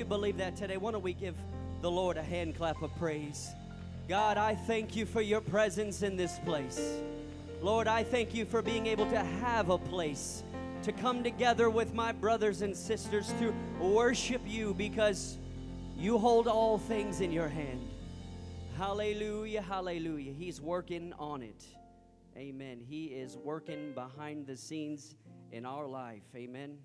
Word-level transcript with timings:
you 0.00 0.04
believe 0.06 0.38
that 0.38 0.56
today, 0.56 0.78
why 0.78 0.90
don't 0.90 1.02
we 1.02 1.12
give 1.12 1.34
the 1.82 1.90
Lord 1.90 2.16
a 2.16 2.22
hand 2.22 2.56
clap 2.56 2.80
of 2.80 2.90
praise? 2.96 3.50
God, 4.08 4.38
I 4.38 4.54
thank 4.54 4.96
you 4.96 5.04
for 5.04 5.20
your 5.20 5.42
presence 5.42 6.00
in 6.00 6.16
this 6.16 6.38
place. 6.38 7.02
Lord, 7.60 7.86
I 7.86 8.02
thank 8.02 8.34
you 8.34 8.46
for 8.46 8.62
being 8.62 8.86
able 8.86 9.04
to 9.10 9.18
have 9.18 9.68
a 9.68 9.76
place 9.76 10.42
to 10.84 10.92
come 10.92 11.22
together 11.22 11.68
with 11.68 11.92
my 11.92 12.12
brothers 12.12 12.62
and 12.62 12.74
sisters 12.74 13.30
to 13.40 13.52
worship 13.78 14.40
you 14.46 14.72
because 14.72 15.36
you 15.98 16.16
hold 16.16 16.48
all 16.48 16.78
things 16.78 17.20
in 17.20 17.30
your 17.30 17.48
hand. 17.48 17.86
Hallelujah, 18.78 19.60
hallelujah. 19.60 20.32
He's 20.32 20.62
working 20.62 21.12
on 21.18 21.42
it. 21.42 21.62
Amen. 22.38 22.80
He 22.88 23.08
is 23.08 23.36
working 23.36 23.92
behind 23.92 24.46
the 24.46 24.56
scenes 24.56 25.14
in 25.52 25.66
our 25.66 25.86
life. 25.86 26.22
Amen. 26.34 26.78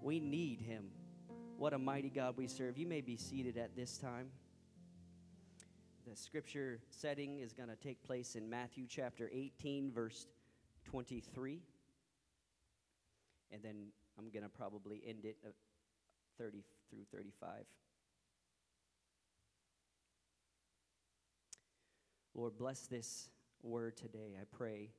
We 0.00 0.18
need 0.18 0.60
him. 0.62 0.84
What 1.56 1.72
a 1.72 1.78
mighty 1.78 2.10
God 2.10 2.36
we 2.36 2.48
serve. 2.48 2.76
You 2.76 2.86
may 2.86 3.00
be 3.00 3.16
seated 3.16 3.56
at 3.56 3.76
this 3.76 3.96
time. 3.96 4.26
The 6.04 6.16
scripture 6.16 6.80
setting 6.90 7.38
is 7.38 7.52
going 7.52 7.68
to 7.68 7.76
take 7.76 8.02
place 8.02 8.34
in 8.34 8.50
Matthew 8.50 8.86
chapter 8.88 9.30
18, 9.32 9.92
verse 9.92 10.26
23. 10.84 11.60
And 13.52 13.62
then 13.62 13.86
I'm 14.18 14.30
going 14.30 14.42
to 14.42 14.48
probably 14.48 15.00
end 15.06 15.24
it 15.24 15.36
uh, 15.46 15.50
30 16.38 16.64
through 16.90 17.04
35. 17.12 17.64
Lord, 22.34 22.58
bless 22.58 22.80
this 22.88 23.28
word 23.62 23.96
today, 23.96 24.36
I 24.40 24.44
pray. 24.56 24.90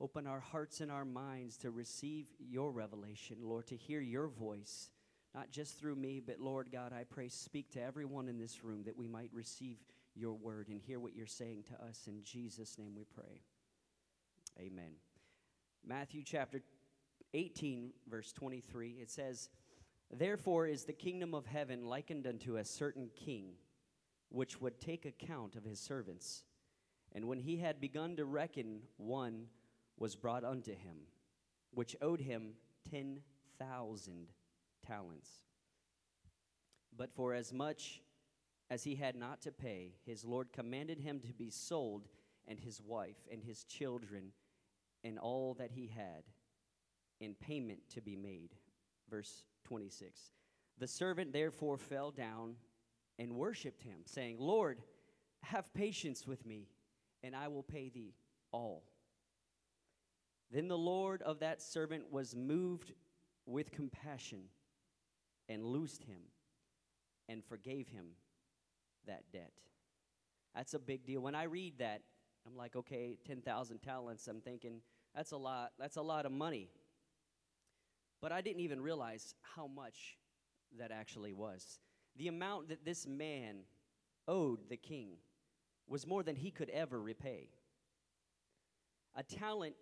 Open 0.00 0.26
our 0.26 0.40
hearts 0.40 0.80
and 0.80 0.90
our 0.90 1.04
minds 1.04 1.58
to 1.58 1.70
receive 1.70 2.26
your 2.40 2.72
revelation, 2.72 3.36
Lord, 3.42 3.66
to 3.66 3.76
hear 3.76 4.00
your 4.00 4.26
voice, 4.26 4.90
not 5.34 5.50
just 5.50 5.78
through 5.78 5.96
me, 5.96 6.20
but 6.24 6.40
Lord 6.40 6.70
God, 6.70 6.92
I 6.92 7.04
pray, 7.04 7.28
speak 7.28 7.70
to 7.72 7.82
everyone 7.82 8.28
in 8.28 8.38
this 8.38 8.62
room 8.62 8.82
that 8.84 8.96
we 8.96 9.08
might 9.08 9.30
receive 9.32 9.78
your 10.14 10.34
word 10.34 10.68
and 10.68 10.80
hear 10.80 11.00
what 11.00 11.14
you're 11.14 11.26
saying 11.26 11.64
to 11.68 11.84
us. 11.84 12.02
In 12.06 12.22
Jesus' 12.22 12.78
name 12.78 12.94
we 12.94 13.04
pray. 13.04 13.40
Amen. 14.60 14.92
Matthew 15.84 16.22
chapter 16.22 16.62
18, 17.32 17.92
verse 18.08 18.32
23, 18.32 18.98
it 19.00 19.10
says, 19.10 19.48
Therefore 20.10 20.66
is 20.66 20.84
the 20.84 20.92
kingdom 20.92 21.34
of 21.34 21.46
heaven 21.46 21.86
likened 21.86 22.26
unto 22.26 22.56
a 22.56 22.64
certain 22.64 23.08
king, 23.16 23.54
which 24.28 24.60
would 24.60 24.80
take 24.80 25.06
account 25.06 25.56
of 25.56 25.64
his 25.64 25.80
servants. 25.80 26.44
And 27.14 27.26
when 27.26 27.38
he 27.38 27.56
had 27.56 27.80
begun 27.80 28.16
to 28.16 28.26
reckon, 28.26 28.82
one 28.98 29.46
was 29.98 30.14
brought 30.14 30.44
unto 30.44 30.72
him, 30.72 31.06
which 31.72 31.96
owed 32.02 32.20
him 32.20 32.52
ten 32.90 33.20
thousand 33.58 34.28
talents. 34.86 35.30
But 36.96 37.12
for 37.12 37.34
as 37.34 37.52
much 37.52 38.02
as 38.70 38.84
he 38.84 38.94
had 38.94 39.16
not 39.16 39.42
to 39.42 39.52
pay, 39.52 39.94
his 40.04 40.24
Lord 40.24 40.52
commanded 40.52 40.98
him 40.98 41.20
to 41.20 41.32
be 41.32 41.50
sold, 41.50 42.08
and 42.48 42.58
his 42.58 42.80
wife, 42.80 43.28
and 43.30 43.42
his 43.42 43.64
children, 43.64 44.32
and 45.04 45.18
all 45.18 45.54
that 45.54 45.70
he 45.70 45.86
had, 45.86 46.24
in 47.20 47.34
payment 47.34 47.80
to 47.90 48.00
be 48.00 48.16
made. 48.16 48.54
Verse 49.08 49.44
26. 49.64 50.32
The 50.78 50.88
servant 50.88 51.32
therefore 51.32 51.78
fell 51.78 52.10
down 52.10 52.56
and 53.18 53.36
worshiped 53.36 53.82
him, 53.82 54.00
saying, 54.04 54.36
Lord, 54.38 54.82
have 55.42 55.72
patience 55.74 56.26
with 56.26 56.44
me 56.46 56.66
and 57.22 57.36
I 57.36 57.48
will 57.48 57.62
pay 57.62 57.88
thee 57.88 58.14
all. 58.50 58.84
Then 60.50 60.68
the 60.68 60.78
Lord 60.78 61.22
of 61.22 61.40
that 61.40 61.62
servant 61.62 62.10
was 62.10 62.34
moved 62.34 62.92
with 63.46 63.70
compassion 63.70 64.44
and 65.48 65.64
loosed 65.64 66.04
him 66.04 66.20
and 67.28 67.44
forgave 67.44 67.88
him 67.88 68.06
that 69.06 69.24
debt. 69.32 69.52
That's 70.54 70.74
a 70.74 70.78
big 70.78 71.06
deal. 71.06 71.20
When 71.20 71.34
I 71.34 71.44
read 71.44 71.78
that, 71.78 72.02
I'm 72.46 72.56
like, 72.56 72.76
okay, 72.76 73.16
10,000 73.26 73.78
talents. 73.78 74.28
I'm 74.28 74.40
thinking, 74.40 74.80
that's 75.14 75.32
a 75.32 75.36
lot. 75.36 75.72
That's 75.78 75.96
a 75.96 76.02
lot 76.02 76.26
of 76.26 76.32
money. 76.32 76.68
But 78.20 78.32
I 78.32 78.40
didn't 78.40 78.60
even 78.60 78.80
realize 78.80 79.34
how 79.42 79.66
much 79.66 80.16
that 80.78 80.90
actually 80.90 81.32
was. 81.32 81.80
The 82.16 82.28
amount 82.28 82.68
that 82.68 82.84
this 82.84 83.06
man 83.06 83.60
owed 84.28 84.68
the 84.68 84.76
king 84.76 85.16
was 85.88 86.06
more 86.06 86.22
than 86.22 86.36
he 86.36 86.50
could 86.50 86.70
ever 86.70 87.00
repay. 87.00 87.48
A 89.14 89.22
talent 89.22 89.74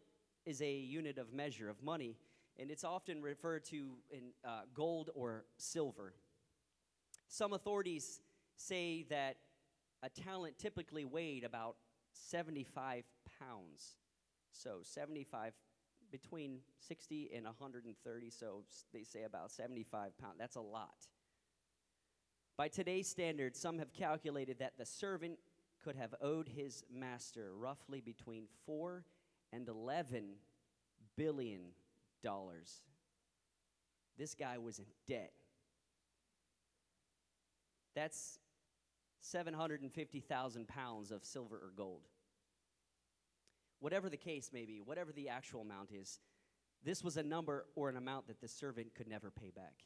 is 0.47 0.63
a 0.63 0.73
unit 0.73 1.19
of 1.19 1.33
measure 1.33 1.69
of 1.69 1.83
money, 1.83 2.17
and 2.61 2.71
it's 2.71 2.85
often 2.85 3.23
referred 3.23 3.65
to 3.65 3.93
in 4.11 4.33
uh, 4.45 4.63
gold 4.75 5.11
or 5.15 5.45
silver. 5.57 6.13
Some 7.27 7.55
authorities 7.55 8.21
say 8.57 9.07
that 9.09 9.37
a 10.03 10.11
talent 10.11 10.59
typically 10.59 11.05
weighed 11.05 11.45
about 11.45 11.77
75 12.13 13.05
pounds. 13.39 13.97
So 14.53 14.81
75 14.83 15.55
between 16.11 16.59
60 16.81 17.31
and 17.35 17.45
130, 17.45 18.31
so 18.31 18.65
they 18.93 19.05
say 19.05 19.23
about 19.23 19.51
75 19.51 20.19
pounds. 20.19 20.37
That's 20.39 20.57
a 20.57 20.61
lot. 20.61 21.07
By 22.59 22.69
today's 22.69 23.09
standards, 23.09 23.59
some 23.59 23.79
have 23.79 23.93
calculated 23.95 24.59
that 24.59 24.75
the 24.77 24.85
servant 24.85 25.39
could 25.83 25.97
have 25.97 26.15
owed 26.21 26.49
his 26.49 26.85
master 26.93 27.53
roughly 27.57 28.03
between 28.03 28.45
4 28.67 29.05
and 29.53 29.67
11 29.67 30.35
billion 31.17 31.61
dollars. 32.23 32.83
This 34.19 34.35
guy 34.35 34.59
was 34.59 34.79
in 34.79 34.87
debt. 35.07 35.33
That's 37.95 38.39
750,000 39.21 40.69
pounds 40.69 41.11
of 41.11 41.25
silver 41.25 41.57
or 41.57 41.73
gold. 41.77 42.03
Whatever 43.81 44.09
the 44.09 44.17
case 44.17 44.51
may 44.53 44.65
be, 44.65 44.81
whatever 44.81 45.13
the 45.13 45.29
actual 45.29 45.63
amount 45.63 45.91
is, 45.93 46.21
this 46.85 47.03
was 47.03 47.17
a 47.17 47.23
number 47.23 47.67
or 47.75 47.89
an 47.89 47.97
amount 47.97 48.27
that 48.29 48.41
the 48.41 48.49
servant 48.49 48.95
could 48.95 49.09
never 49.09 49.31
pay 49.31 49.51
back. 49.51 49.85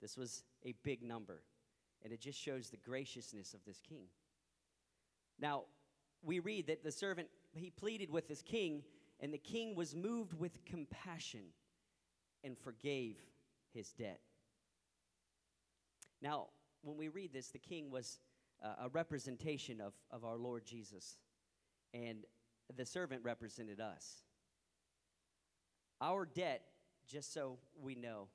This 0.00 0.16
was 0.16 0.44
a 0.64 0.74
big 0.84 1.02
number, 1.02 1.42
and 2.02 2.12
it 2.12 2.20
just 2.20 2.38
shows 2.38 2.70
the 2.70 2.76
graciousness 2.76 3.54
of 3.54 3.60
this 3.66 3.80
king. 3.80 4.06
Now, 5.38 5.64
we 6.22 6.38
read 6.40 6.66
that 6.66 6.82
the 6.82 6.92
servant, 6.92 7.28
he 7.52 7.70
pleaded 7.70 8.10
with 8.10 8.28
his 8.28 8.42
king, 8.42 8.82
and 9.20 9.32
the 9.32 9.38
king 9.38 9.74
was 9.74 9.94
moved 9.94 10.34
with 10.38 10.64
compassion 10.64 11.52
and 12.44 12.56
forgave 12.56 13.16
his 13.74 13.92
debt. 13.92 14.20
Now, 16.22 16.46
when 16.82 16.96
we 16.96 17.08
read 17.08 17.32
this, 17.32 17.48
the 17.48 17.58
king 17.58 17.90
was 17.90 18.18
uh, 18.62 18.84
a 18.84 18.88
representation 18.88 19.80
of, 19.80 19.92
of 20.10 20.24
our 20.24 20.36
Lord 20.36 20.64
Jesus, 20.64 21.18
and 21.94 22.24
the 22.76 22.86
servant 22.86 23.22
represented 23.24 23.80
us. 23.80 24.22
Our 26.00 26.26
debt, 26.26 26.62
just 27.08 27.32
so 27.32 27.58
we 27.80 27.94
know, 27.94 28.28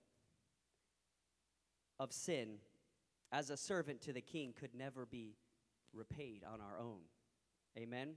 of 2.00 2.12
sin 2.12 2.58
as 3.32 3.50
a 3.50 3.58
servant 3.58 4.02
to 4.02 4.14
the 4.14 4.22
king 4.22 4.54
could 4.58 4.76
never 4.76 5.06
be 5.06 5.36
repaid 5.94 6.44
on 6.44 6.60
our 6.60 6.80
own. 6.80 7.00
Amen? 7.78 8.16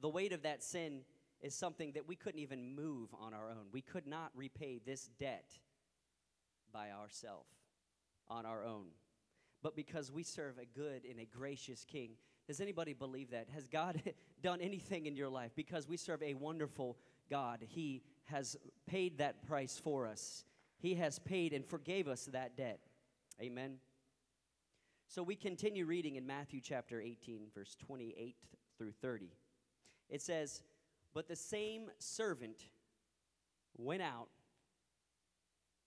The 0.00 0.08
weight 0.08 0.32
of 0.32 0.42
that 0.42 0.62
sin 0.62 1.00
is 1.40 1.54
something 1.54 1.92
that 1.92 2.08
we 2.08 2.16
couldn't 2.16 2.40
even 2.40 2.74
move 2.74 3.10
on 3.18 3.32
our 3.34 3.48
own. 3.50 3.66
We 3.72 3.80
could 3.80 4.06
not 4.06 4.30
repay 4.34 4.80
this 4.84 5.08
debt 5.18 5.50
by 6.72 6.90
ourselves, 6.90 7.52
on 8.28 8.44
our 8.44 8.64
own. 8.64 8.86
But 9.62 9.76
because 9.76 10.12
we 10.12 10.22
serve 10.22 10.58
a 10.58 10.66
good 10.66 11.04
and 11.08 11.18
a 11.20 11.24
gracious 11.24 11.84
King, 11.84 12.12
does 12.46 12.60
anybody 12.60 12.92
believe 12.92 13.30
that? 13.30 13.48
Has 13.54 13.68
God 13.68 14.00
done 14.42 14.60
anything 14.60 15.06
in 15.06 15.16
your 15.16 15.28
life? 15.28 15.52
Because 15.54 15.88
we 15.88 15.96
serve 15.96 16.22
a 16.22 16.34
wonderful 16.34 16.96
God, 17.30 17.60
He 17.66 18.02
has 18.24 18.56
paid 18.86 19.18
that 19.18 19.46
price 19.46 19.80
for 19.82 20.06
us. 20.06 20.44
He 20.78 20.94
has 20.94 21.18
paid 21.18 21.52
and 21.52 21.64
forgave 21.64 22.08
us 22.08 22.26
that 22.32 22.56
debt. 22.56 22.80
Amen. 23.40 23.78
So 25.08 25.22
we 25.22 25.36
continue 25.36 25.86
reading 25.86 26.16
in 26.16 26.26
Matthew 26.26 26.60
chapter 26.62 27.00
18, 27.00 27.48
verse 27.54 27.76
28 27.86 28.36
through 28.76 28.92
30. 29.00 29.30
It 30.10 30.22
says, 30.22 30.62
But 31.18 31.26
the 31.26 31.34
same 31.34 31.90
servant 31.98 32.62
went 33.76 34.02
out 34.02 34.28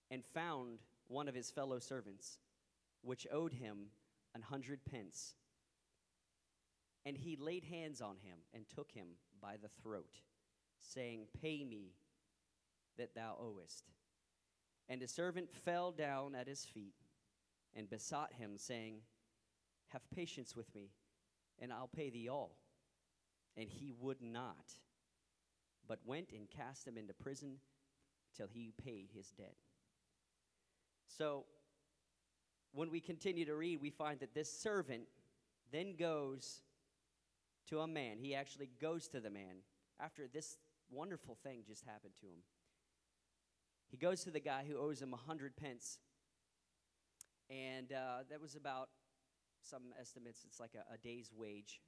and 0.09 0.25
found 0.25 0.79
one 1.07 1.29
of 1.29 1.33
his 1.33 1.49
fellow 1.49 1.79
servants, 1.79 2.39
which 3.01 3.25
owed 3.31 3.53
him 3.53 3.91
an 4.35 4.41
hundred 4.41 4.81
pence. 4.83 5.35
And 7.05 7.15
he 7.15 7.37
laid 7.37 7.63
hands 7.63 8.01
on 8.01 8.17
him 8.17 8.39
and 8.53 8.65
took 8.67 8.91
him 8.91 9.07
by 9.41 9.55
the 9.55 9.69
throat, 9.81 10.17
saying, 10.81 11.27
Pay 11.41 11.63
me 11.63 11.93
that 12.97 13.15
thou 13.15 13.37
owest. 13.39 13.85
And 14.89 15.01
the 15.01 15.07
servant 15.07 15.49
fell 15.63 15.93
down 15.93 16.35
at 16.35 16.49
his 16.49 16.65
feet 16.65 16.97
and 17.73 17.89
besought 17.89 18.33
him, 18.33 18.57
saying, 18.57 18.95
Have 19.93 20.01
patience 20.13 20.57
with 20.57 20.75
me, 20.75 20.89
and 21.57 21.71
I'll 21.71 21.87
pay 21.87 22.09
thee 22.09 22.27
all. 22.27 22.57
And 23.55 23.69
he 23.69 23.93
would 23.97 24.21
not, 24.21 24.73
but 25.91 25.99
went 26.05 26.29
and 26.31 26.49
cast 26.49 26.87
him 26.87 26.97
into 26.97 27.13
prison 27.13 27.57
till 28.37 28.47
he 28.47 28.71
paid 28.81 29.09
his 29.13 29.27
debt. 29.31 29.57
So, 31.05 31.43
when 32.71 32.89
we 32.89 33.01
continue 33.01 33.43
to 33.43 33.55
read, 33.55 33.81
we 33.81 33.89
find 33.89 34.21
that 34.21 34.33
this 34.33 34.49
servant 34.49 35.03
then 35.69 35.97
goes 35.99 36.61
to 37.67 37.81
a 37.81 37.87
man. 37.87 38.19
He 38.19 38.33
actually 38.33 38.69
goes 38.79 39.09
to 39.09 39.19
the 39.19 39.29
man 39.29 39.63
after 39.99 40.29
this 40.31 40.59
wonderful 40.89 41.37
thing 41.43 41.63
just 41.67 41.83
happened 41.83 42.13
to 42.21 42.27
him. 42.27 42.39
He 43.89 43.97
goes 43.97 44.23
to 44.23 44.31
the 44.31 44.39
guy 44.39 44.63
who 44.65 44.77
owes 44.77 45.01
him 45.01 45.13
a 45.13 45.17
hundred 45.17 45.57
pence. 45.57 45.99
And 47.49 47.91
uh, 47.91 48.19
that 48.29 48.39
was 48.39 48.55
about 48.55 48.87
some 49.61 49.91
estimates, 49.99 50.45
it's 50.47 50.61
like 50.61 50.71
a, 50.73 50.93
a 50.93 50.97
day's 50.97 51.31
wage. 51.35 51.81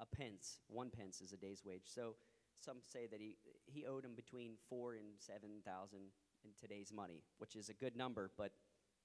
A 0.00 0.06
pence, 0.06 0.60
one 0.68 0.88
pence 0.88 1.20
is 1.20 1.34
a 1.34 1.36
day's 1.36 1.62
wage. 1.62 1.82
So 1.84 2.14
some 2.64 2.78
say 2.84 3.06
that 3.06 3.20
he, 3.20 3.36
he 3.66 3.86
owed 3.86 4.04
him 4.04 4.14
between 4.14 4.52
four 4.68 4.94
and 4.94 5.06
seven 5.18 5.50
thousand 5.64 6.00
in 6.44 6.50
today's 6.58 6.92
money, 6.92 7.22
which 7.38 7.56
is 7.56 7.68
a 7.68 7.74
good 7.74 7.96
number, 7.96 8.30
but 8.36 8.52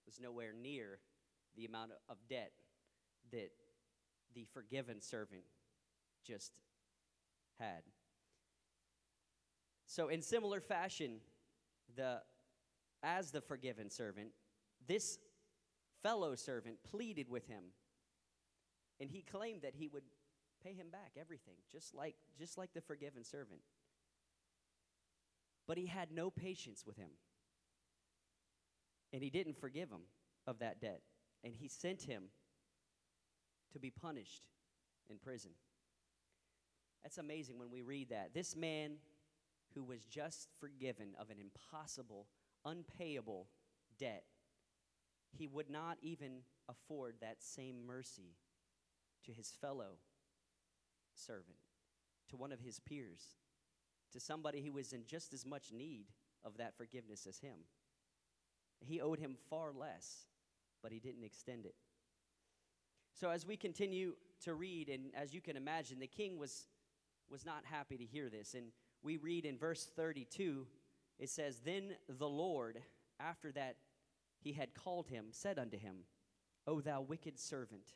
was 0.05 0.19
nowhere 0.19 0.53
near 0.53 0.99
the 1.55 1.65
amount 1.65 1.91
of 2.09 2.17
debt 2.29 2.51
that 3.31 3.51
the 4.33 4.45
forgiven 4.53 5.01
servant 5.01 5.43
just 6.25 6.59
had. 7.59 7.83
So, 9.85 10.07
in 10.07 10.21
similar 10.21 10.59
fashion, 10.59 11.19
the, 11.95 12.21
as 13.03 13.31
the 13.31 13.41
forgiven 13.41 13.89
servant, 13.89 14.29
this 14.87 15.19
fellow 16.01 16.35
servant 16.35 16.77
pleaded 16.83 17.29
with 17.29 17.47
him, 17.47 17.63
and 18.99 19.09
he 19.09 19.21
claimed 19.21 19.61
that 19.61 19.75
he 19.75 19.87
would 19.87 20.03
pay 20.63 20.73
him 20.73 20.87
back 20.91 21.11
everything, 21.19 21.55
just 21.71 21.93
like, 21.93 22.15
just 22.37 22.57
like 22.57 22.73
the 22.73 22.81
forgiven 22.81 23.23
servant. 23.23 23.61
But 25.67 25.77
he 25.77 25.85
had 25.85 26.11
no 26.11 26.29
patience 26.29 26.83
with 26.85 26.97
him, 26.97 27.09
and 29.11 29.23
he 29.23 29.29
didn't 29.29 29.57
forgive 29.57 29.89
him 29.89 30.01
of 30.45 30.59
that 30.59 30.81
debt, 30.81 31.01
and 31.43 31.53
he 31.53 31.67
sent 31.67 32.03
him 32.03 32.23
to 33.71 33.79
be 33.79 33.89
punished 33.89 34.43
in 35.09 35.17
prison. 35.17 35.51
That's 37.01 37.17
amazing 37.17 37.59
when 37.59 37.71
we 37.71 37.81
read 37.81 38.09
that. 38.09 38.33
This 38.33 38.55
man 38.55 38.93
who 39.75 39.83
was 39.83 40.05
just 40.05 40.49
forgiven 40.59 41.15
of 41.19 41.29
an 41.29 41.37
impossible, 41.39 42.27
unpayable 42.65 43.47
debt, 43.99 44.23
he 45.31 45.47
would 45.47 45.69
not 45.69 45.97
even 46.01 46.43
afford 46.69 47.15
that 47.21 47.41
same 47.41 47.85
mercy 47.85 48.35
to 49.25 49.31
his 49.31 49.51
fellow 49.59 49.97
servant, 51.15 51.57
to 52.29 52.37
one 52.37 52.51
of 52.51 52.59
his 52.59 52.79
peers, 52.79 53.35
to 54.11 54.19
somebody 54.19 54.61
who 54.61 54.71
was 54.71 54.93
in 54.93 55.05
just 55.05 55.33
as 55.33 55.45
much 55.45 55.71
need 55.71 56.05
of 56.43 56.57
that 56.57 56.75
forgiveness 56.77 57.25
as 57.27 57.39
him. 57.39 57.57
He 58.79 59.01
owed 59.01 59.19
him 59.19 59.35
far 59.49 59.71
less, 59.71 60.25
but 60.81 60.91
he 60.91 60.99
didn't 60.99 61.23
extend 61.23 61.65
it. 61.65 61.75
So, 63.13 63.29
as 63.29 63.45
we 63.45 63.55
continue 63.55 64.13
to 64.41 64.55
read, 64.55 64.89
and 64.89 65.11
as 65.15 65.33
you 65.33 65.41
can 65.41 65.55
imagine, 65.55 65.99
the 65.99 66.07
king 66.07 66.37
was, 66.37 66.67
was 67.29 67.45
not 67.45 67.63
happy 67.63 67.97
to 67.97 68.05
hear 68.05 68.29
this. 68.29 68.55
And 68.55 68.67
we 69.03 69.17
read 69.17 69.45
in 69.45 69.57
verse 69.57 69.89
32, 69.95 70.65
it 71.19 71.29
says, 71.29 71.59
Then 71.63 71.95
the 72.09 72.27
Lord, 72.27 72.79
after 73.19 73.51
that 73.51 73.77
he 74.39 74.53
had 74.53 74.73
called 74.73 75.07
him, 75.07 75.27
said 75.31 75.59
unto 75.59 75.77
him, 75.77 76.05
O 76.65 76.81
thou 76.81 77.01
wicked 77.01 77.39
servant, 77.39 77.93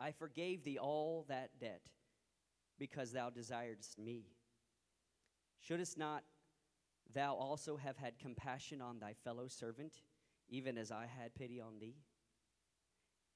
I 0.00 0.12
forgave 0.12 0.64
thee 0.64 0.78
all 0.78 1.26
that 1.28 1.50
debt 1.60 1.90
because 2.78 3.12
thou 3.12 3.30
desiredst 3.30 3.98
me. 3.98 4.24
Shouldst 5.60 5.98
not 5.98 6.24
thou 7.12 7.34
also 7.34 7.76
have 7.76 7.96
had 7.96 8.18
compassion 8.18 8.80
on 8.80 8.98
thy 8.98 9.14
fellow 9.24 9.48
servant, 9.48 10.02
even 10.48 10.78
as 10.78 10.90
I 10.90 11.06
had 11.06 11.34
pity 11.34 11.60
on 11.60 11.78
thee? 11.80 11.96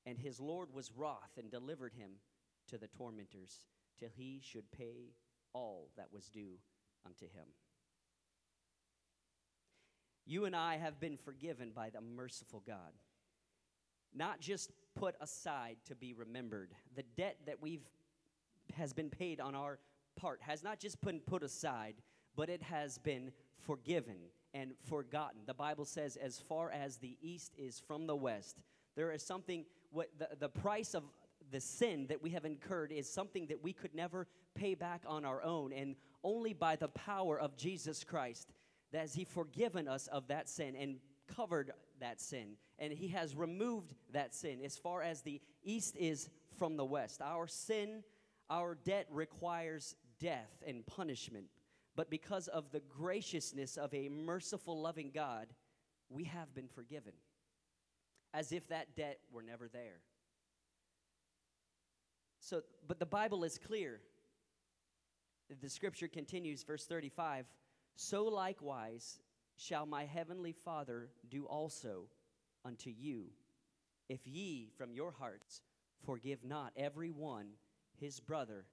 And 0.05 0.19
his 0.19 0.41
Lord 0.41 0.73
was 0.73 0.93
wroth 0.93 1.39
and 1.39 1.51
delivered 1.51 1.95
him 1.95 2.13
to 2.69 2.79
the 2.79 2.89
tormentors 2.89 3.61
till 3.99 4.09
he 4.15 4.41
should 4.43 4.71
pay 4.73 5.15
all 5.53 5.91
that 5.97 6.13
was 6.13 6.29
due 6.29 6.59
unto 7.07 7.27
him. 7.27 7.47
You 10.25 10.45
and 10.45 10.55
I 10.55 10.77
have 10.77 11.01
been 11.01 11.17
forgiven 11.17 11.73
by 11.75 11.91
the 11.91 12.01
merciful 12.01 12.63
God. 12.67 12.93
Not 14.15 14.41
just 14.41 14.71
put 14.95 15.15
aside 15.21 15.77
to 15.87 15.95
be 15.95 16.13
remembered. 16.13 16.75
The 16.95 17.03
debt 17.03 17.39
that 17.47 17.61
we've 17.61 17.89
has 18.75 18.93
been 18.93 19.11
paid 19.11 19.41
on 19.41 19.55
our 19.55 19.79
part 20.17 20.41
has 20.43 20.63
not 20.63 20.79
just 20.79 21.01
been 21.01 21.21
put 21.21 21.43
aside, 21.43 21.95
but 22.37 22.49
it 22.49 22.63
has 22.63 22.99
been 22.99 23.33
forgiven 23.59 24.17
and 24.55 24.73
forgotten. 24.89 25.41
The 25.47 25.55
Bible 25.55 25.85
says, 25.85 26.17
as 26.17 26.39
far 26.39 26.71
as 26.71 26.97
the 26.97 27.17
east 27.23 27.53
is 27.57 27.81
from 27.81 28.07
the 28.07 28.17
west, 28.17 28.61
there 28.97 29.13
is 29.13 29.23
something, 29.23 29.65
what 29.91 30.11
the, 30.19 30.29
the 30.39 30.49
price 30.49 30.95
of 30.95 31.05
the 31.51 31.61
sin 31.61 32.07
that 32.09 32.23
we 32.23 32.31
have 32.31 32.45
incurred 32.45 32.93
is 32.93 33.09
something 33.09 33.47
that 33.47 33.63
we 33.63 33.73
could 33.73 33.95
never 33.95 34.27
pay 34.55 34.75
back 34.75 35.03
on 35.07 35.25
our 35.25 35.43
own. 35.43 35.73
And 35.73 35.97
only 36.23 36.53
by 36.53 36.77
the 36.77 36.89
power 36.89 37.39
of 37.39 37.57
Jesus 37.57 38.05
Christ 38.05 38.53
has 38.93 39.15
He 39.15 39.25
forgiven 39.25 39.89
us 39.89 40.07
of 40.09 40.29
that 40.29 40.49
sin 40.49 40.75
and 40.77 40.97
covered 41.35 41.73
that 42.01 42.21
sin. 42.21 42.57
And 42.79 42.93
He 42.93 43.09
has 43.09 43.35
removed 43.35 43.95
that 44.13 44.35
sin 44.35 44.61
as 44.65 44.77
far 44.77 45.03
as 45.03 45.23
the 45.23 45.41
east 45.65 45.97
is 45.99 46.29
from 46.59 46.77
the 46.77 46.85
west. 46.85 47.23
Our 47.23 47.47
sin, 47.47 48.03
our 48.53 48.75
debt 48.75 49.07
requires 49.11 49.97
death 50.21 50.63
and 50.67 50.85
punishment. 50.87 51.47
But 51.97 52.11
because 52.11 52.49
of 52.49 52.71
the 52.71 52.81
graciousness 52.81 53.79
of 53.79 53.93
a 53.95 54.11
merciful, 54.11 54.81
loving 54.81 55.11
God, 55.13 55.47
we 56.11 56.25
have 56.25 56.55
been 56.55 56.69
forgiven. 56.69 57.15
As 58.35 58.53
if 58.53 58.69
that 58.69 58.95
debt 58.95 59.19
were 59.33 59.43
never 59.43 59.69
there. 59.69 60.01
So, 62.41 62.61
but 62.87 62.99
the 62.99 63.07
Bible 63.07 63.43
is 63.43 63.59
clear. 63.59 64.01
The 65.61 65.69
scripture 65.69 66.09
continues, 66.09 66.63
verse 66.63 66.85
35 66.85 67.47
So 67.97 68.25
likewise 68.25 69.21
shall 69.57 69.87
my 69.87 70.05
heavenly 70.05 70.53
Father 70.53 71.09
do 71.31 71.47
also 71.47 72.05
unto 72.65 72.91
you, 72.91 73.27
if 74.09 74.27
ye 74.27 74.71
from 74.77 74.93
your 74.93 75.13
hearts 75.13 75.63
forgive 76.05 76.45
not 76.45 76.73
every 76.77 77.11
one 77.11 77.47
his 78.03 78.21
brother 78.21 78.67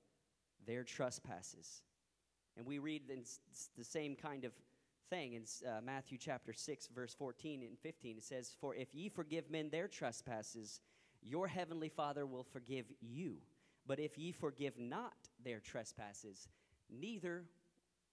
their 0.66 0.84
trespasses. 0.84 1.84
And 2.58 2.66
we 2.66 2.80
read 2.80 3.04
the 3.78 3.84
same 3.84 4.16
kind 4.16 4.44
of 4.44 4.52
thing 5.10 5.34
in 5.34 5.44
uh, 5.68 5.82
Matthew 5.82 6.18
chapter 6.18 6.52
6, 6.52 6.88
verse 6.88 7.14
14 7.14 7.64
and 7.64 7.78
15. 7.80 8.18
It 8.18 8.24
says, 8.24 8.56
For 8.60 8.76
if 8.76 8.94
ye 8.94 9.08
forgive 9.08 9.50
men 9.50 9.70
their 9.70 9.88
trespasses, 9.88 10.82
your 11.22 11.48
heavenly 11.48 11.90
Father 11.90 12.26
will 12.26 12.44
forgive 12.44 12.86
you. 13.00 13.38
But 13.88 14.00
if 14.00 14.18
ye 14.18 14.32
forgive 14.32 14.78
not 14.78 15.14
their 15.44 15.60
trespasses, 15.60 16.48
neither 16.90 17.46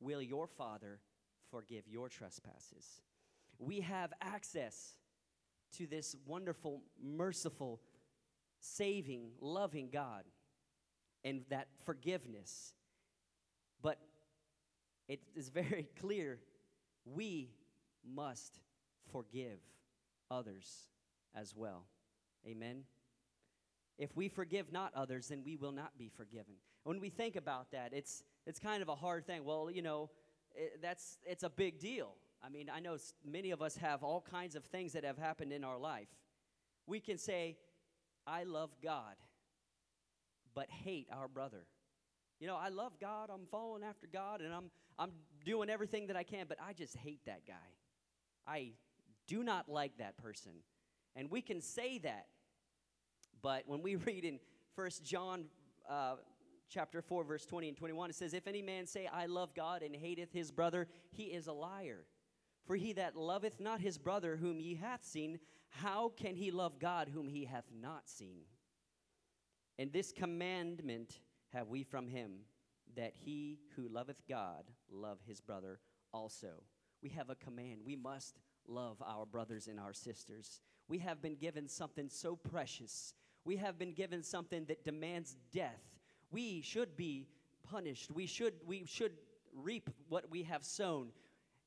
will 0.00 0.22
your 0.22 0.46
Father 0.46 1.00
forgive 1.50 1.88
your 1.88 2.08
trespasses. 2.08 3.00
We 3.58 3.80
have 3.80 4.12
access 4.20 4.94
to 5.76 5.86
this 5.86 6.14
wonderful, 6.26 6.82
merciful, 7.02 7.80
saving, 8.60 9.30
loving 9.40 9.88
God 9.92 10.24
and 11.26 11.42
that 11.50 11.66
forgiveness. 11.84 12.72
But 13.82 13.98
it 15.08 15.20
is 15.34 15.48
very 15.48 15.88
clear 16.00 16.38
we 17.04 17.50
must 18.08 18.60
forgive 19.10 19.58
others 20.30 20.88
as 21.34 21.54
well. 21.54 21.84
Amen. 22.46 22.84
If 23.98 24.16
we 24.16 24.28
forgive 24.28 24.72
not 24.72 24.92
others, 24.94 25.28
then 25.28 25.42
we 25.44 25.56
will 25.56 25.72
not 25.72 25.98
be 25.98 26.08
forgiven. 26.08 26.54
When 26.84 27.00
we 27.00 27.10
think 27.10 27.34
about 27.34 27.72
that, 27.72 27.92
it's, 27.92 28.22
it's 28.46 28.60
kind 28.60 28.80
of 28.80 28.88
a 28.88 28.94
hard 28.94 29.26
thing. 29.26 29.44
Well, 29.44 29.68
you 29.68 29.82
know, 29.82 30.10
it, 30.54 30.80
that's, 30.80 31.18
it's 31.24 31.42
a 31.42 31.50
big 31.50 31.80
deal. 31.80 32.14
I 32.44 32.50
mean, 32.50 32.70
I 32.72 32.78
know 32.78 32.98
many 33.24 33.50
of 33.50 33.62
us 33.62 33.76
have 33.78 34.04
all 34.04 34.24
kinds 34.30 34.54
of 34.54 34.64
things 34.64 34.92
that 34.92 35.02
have 35.02 35.18
happened 35.18 35.52
in 35.52 35.64
our 35.64 35.78
life. 35.78 36.08
We 36.86 37.00
can 37.00 37.18
say, 37.18 37.56
I 38.28 38.44
love 38.44 38.70
God, 38.80 39.16
but 40.56 40.68
hate 40.68 41.06
our 41.12 41.28
brother. 41.28 41.66
You 42.40 42.48
know, 42.48 42.56
I 42.56 42.70
love 42.70 42.98
God, 43.00 43.30
I'm 43.32 43.46
following 43.48 43.84
after 43.84 44.08
God, 44.12 44.40
and 44.40 44.52
I'm, 44.52 44.70
I'm 44.98 45.12
doing 45.44 45.70
everything 45.70 46.08
that 46.08 46.16
I 46.16 46.24
can, 46.24 46.46
but 46.48 46.58
I 46.60 46.72
just 46.72 46.96
hate 46.96 47.20
that 47.26 47.46
guy. 47.46 47.54
I 48.48 48.72
do 49.28 49.44
not 49.44 49.68
like 49.68 49.98
that 49.98 50.16
person. 50.18 50.52
And 51.14 51.30
we 51.30 51.40
can 51.40 51.60
say 51.60 51.98
that 51.98 52.26
but 53.42 53.62
when 53.66 53.82
we 53.82 53.94
read 54.06 54.24
in 54.24 54.40
First 54.74 55.04
John 55.04 55.44
uh, 55.88 56.16
chapter 56.68 57.00
4, 57.00 57.24
verse 57.24 57.46
20 57.46 57.68
and 57.68 57.76
21, 57.76 58.10
it 58.10 58.16
says, 58.16 58.34
If 58.34 58.46
any 58.46 58.62
man 58.62 58.86
say, 58.86 59.06
I 59.06 59.26
love 59.26 59.54
God, 59.54 59.82
and 59.82 59.94
hateth 59.94 60.32
his 60.32 60.50
brother, 60.50 60.88
he 61.12 61.24
is 61.24 61.46
a 61.46 61.52
liar. 61.52 62.04
For 62.66 62.74
he 62.74 62.92
that 62.94 63.14
loveth 63.14 63.60
not 63.60 63.80
his 63.80 63.98
brother 63.98 64.36
whom 64.36 64.58
he 64.58 64.74
hath 64.74 65.04
seen, 65.04 65.38
how 65.68 66.12
can 66.16 66.34
he 66.34 66.50
love 66.50 66.80
God 66.80 67.08
whom 67.14 67.28
he 67.28 67.44
hath 67.44 67.66
not 67.72 68.08
seen? 68.08 68.40
And 69.78 69.92
this 69.92 70.12
commandment 70.12 71.20
have 71.52 71.68
we 71.68 71.82
from 71.82 72.08
him, 72.08 72.32
that 72.96 73.12
he 73.14 73.58
who 73.74 73.88
loveth 73.88 74.22
God 74.28 74.64
love 74.90 75.18
his 75.26 75.40
brother 75.40 75.80
also. 76.12 76.62
We 77.02 77.10
have 77.10 77.30
a 77.30 77.34
command. 77.34 77.80
We 77.84 77.96
must 77.96 78.38
love 78.66 79.02
our 79.06 79.26
brothers 79.26 79.68
and 79.68 79.78
our 79.78 79.92
sisters. 79.92 80.60
We 80.88 80.98
have 80.98 81.20
been 81.20 81.36
given 81.36 81.68
something 81.68 82.08
so 82.08 82.36
precious. 82.36 83.14
We 83.44 83.56
have 83.56 83.78
been 83.78 83.92
given 83.92 84.22
something 84.22 84.64
that 84.66 84.84
demands 84.84 85.36
death. 85.52 85.82
We 86.30 86.62
should 86.62 86.96
be 86.96 87.28
punished. 87.68 88.10
We 88.10 88.26
should, 88.26 88.54
we 88.66 88.84
should 88.86 89.12
reap 89.54 89.90
what 90.08 90.30
we 90.30 90.42
have 90.44 90.64
sown. 90.64 91.08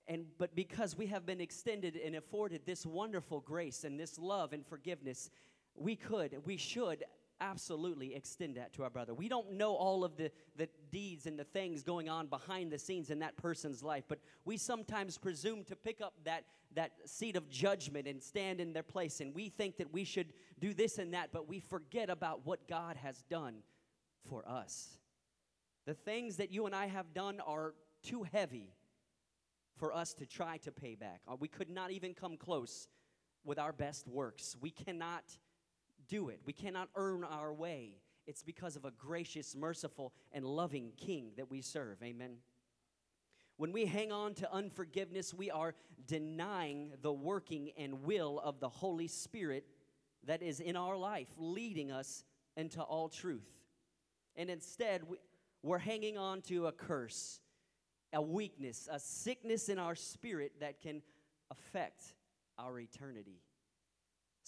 And, 0.08 0.26
but 0.40 0.56
because 0.56 0.98
we 0.98 1.06
have 1.08 1.26
been 1.26 1.40
extended 1.40 1.96
and 1.96 2.16
afforded 2.16 2.62
this 2.66 2.86
wonderful 2.86 3.42
grace 3.42 3.84
and 3.84 4.00
this 4.00 4.18
love 4.18 4.54
and 4.54 4.66
forgiveness, 4.66 5.30
we 5.76 5.96
could, 5.96 6.36
we 6.46 6.58
should 6.58 7.04
absolutely 7.42 8.16
extend 8.16 8.56
that 8.58 8.74
to 8.74 8.84
our 8.84 8.90
brother. 8.90 9.14
We 9.14 9.30
don't 9.30 9.54
know 9.54 9.76
all 9.76 10.04
of 10.04 10.18
the, 10.18 10.32
the 10.56 10.70
deeds 10.92 11.26
and 11.26 11.38
the 11.38 11.44
things 11.44 11.84
going 11.84 12.10
on 12.10 12.28
behind 12.28 12.72
the 12.72 12.80
scenes 12.80 13.10
in 13.10 13.20
that 13.20 13.38
person's 13.38 13.84
life, 13.84 14.04
but 14.08 14.20
we 14.46 14.58
sometimes 14.58 15.18
presume 15.18 15.64
to 15.66 15.76
pick 15.76 16.02
up 16.02 16.14
that, 16.26 16.46
that 16.76 16.92
seat 17.06 17.36
of 17.36 17.50
judgment 17.50 18.08
and 18.08 18.22
stand 18.22 18.60
in 18.60 18.74
their 18.74 18.84
place. 18.84 19.22
And 19.22 19.34
we 19.34 19.50
think 19.50 19.78
that 19.78 19.92
we 19.94 20.04
should 20.04 20.34
do 20.60 20.74
this 20.74 20.98
and 20.98 21.14
that, 21.14 21.30
but 21.32 21.48
we 21.48 21.60
forget 21.60 22.10
about 22.10 22.46
what 22.46 22.68
God 22.68 22.98
has 22.98 23.24
done 23.30 23.64
for 24.28 24.48
us. 24.48 25.00
The 25.86 25.94
things 25.94 26.38
that 26.38 26.52
you 26.52 26.66
and 26.66 26.76
I 26.76 26.88
have 26.88 27.14
done 27.14 27.40
are 27.40 27.74
too 28.04 28.24
heavy 28.24 28.74
for 29.78 29.94
us 29.94 30.14
to 30.16 30.26
try 30.26 30.58
to 30.58 30.72
pay 30.72 30.96
back. 30.96 31.22
Uh, 31.28 31.36
we 31.40 31.48
could 31.48 31.70
not 31.70 31.92
even 31.92 32.14
come 32.14 32.38
close 32.38 32.88
with 33.46 33.58
our 33.58 33.72
best 33.72 34.08
works. 34.08 34.56
We 34.60 34.72
cannot 34.72 35.24
do 36.10 36.30
it. 36.30 36.42
We 36.46 36.54
cannot 36.54 36.90
earn 36.96 37.24
our 37.24 37.54
way. 37.54 37.94
It's 38.28 38.44
because 38.44 38.76
of 38.76 38.84
a 38.84 38.92
gracious, 38.92 39.56
merciful, 39.56 40.14
and 40.32 40.46
loving 40.46 40.92
King 40.98 41.32
that 41.38 41.50
we 41.50 41.62
serve. 41.62 41.98
Amen. 42.04 42.38
When 43.58 43.72
we 43.72 43.86
hang 43.86 44.12
on 44.12 44.36
to 44.36 44.54
unforgiveness, 44.54 45.34
we 45.34 45.50
are 45.52 45.74
denying 46.06 46.94
the 47.02 47.12
working 47.12 47.72
and 47.78 48.04
will 48.04 48.40
of 48.44 48.60
the 48.60 48.70
Holy 48.70 49.08
Spirit 49.08 49.66
that 50.26 50.42
is 50.42 50.60
in 50.60 50.76
our 50.76 50.96
life, 50.96 51.28
leading 51.38 51.92
us 51.92 52.24
into 52.56 52.82
all 52.82 53.10
truth. 53.10 53.50
And 54.36 54.50
instead, 54.50 55.02
we're 55.62 55.78
hanging 55.78 56.18
on 56.18 56.42
to 56.44 56.68
a 56.68 56.72
curse, 56.72 57.42
a 58.14 58.22
weakness, 58.22 58.88
a 58.92 59.00
sickness 59.00 59.70
in 59.70 59.80
our 59.80 59.96
spirit 59.96 60.54
that 60.60 60.82
can 60.82 61.02
affect 61.52 62.14
our 62.58 62.80
eternity. 62.80 63.42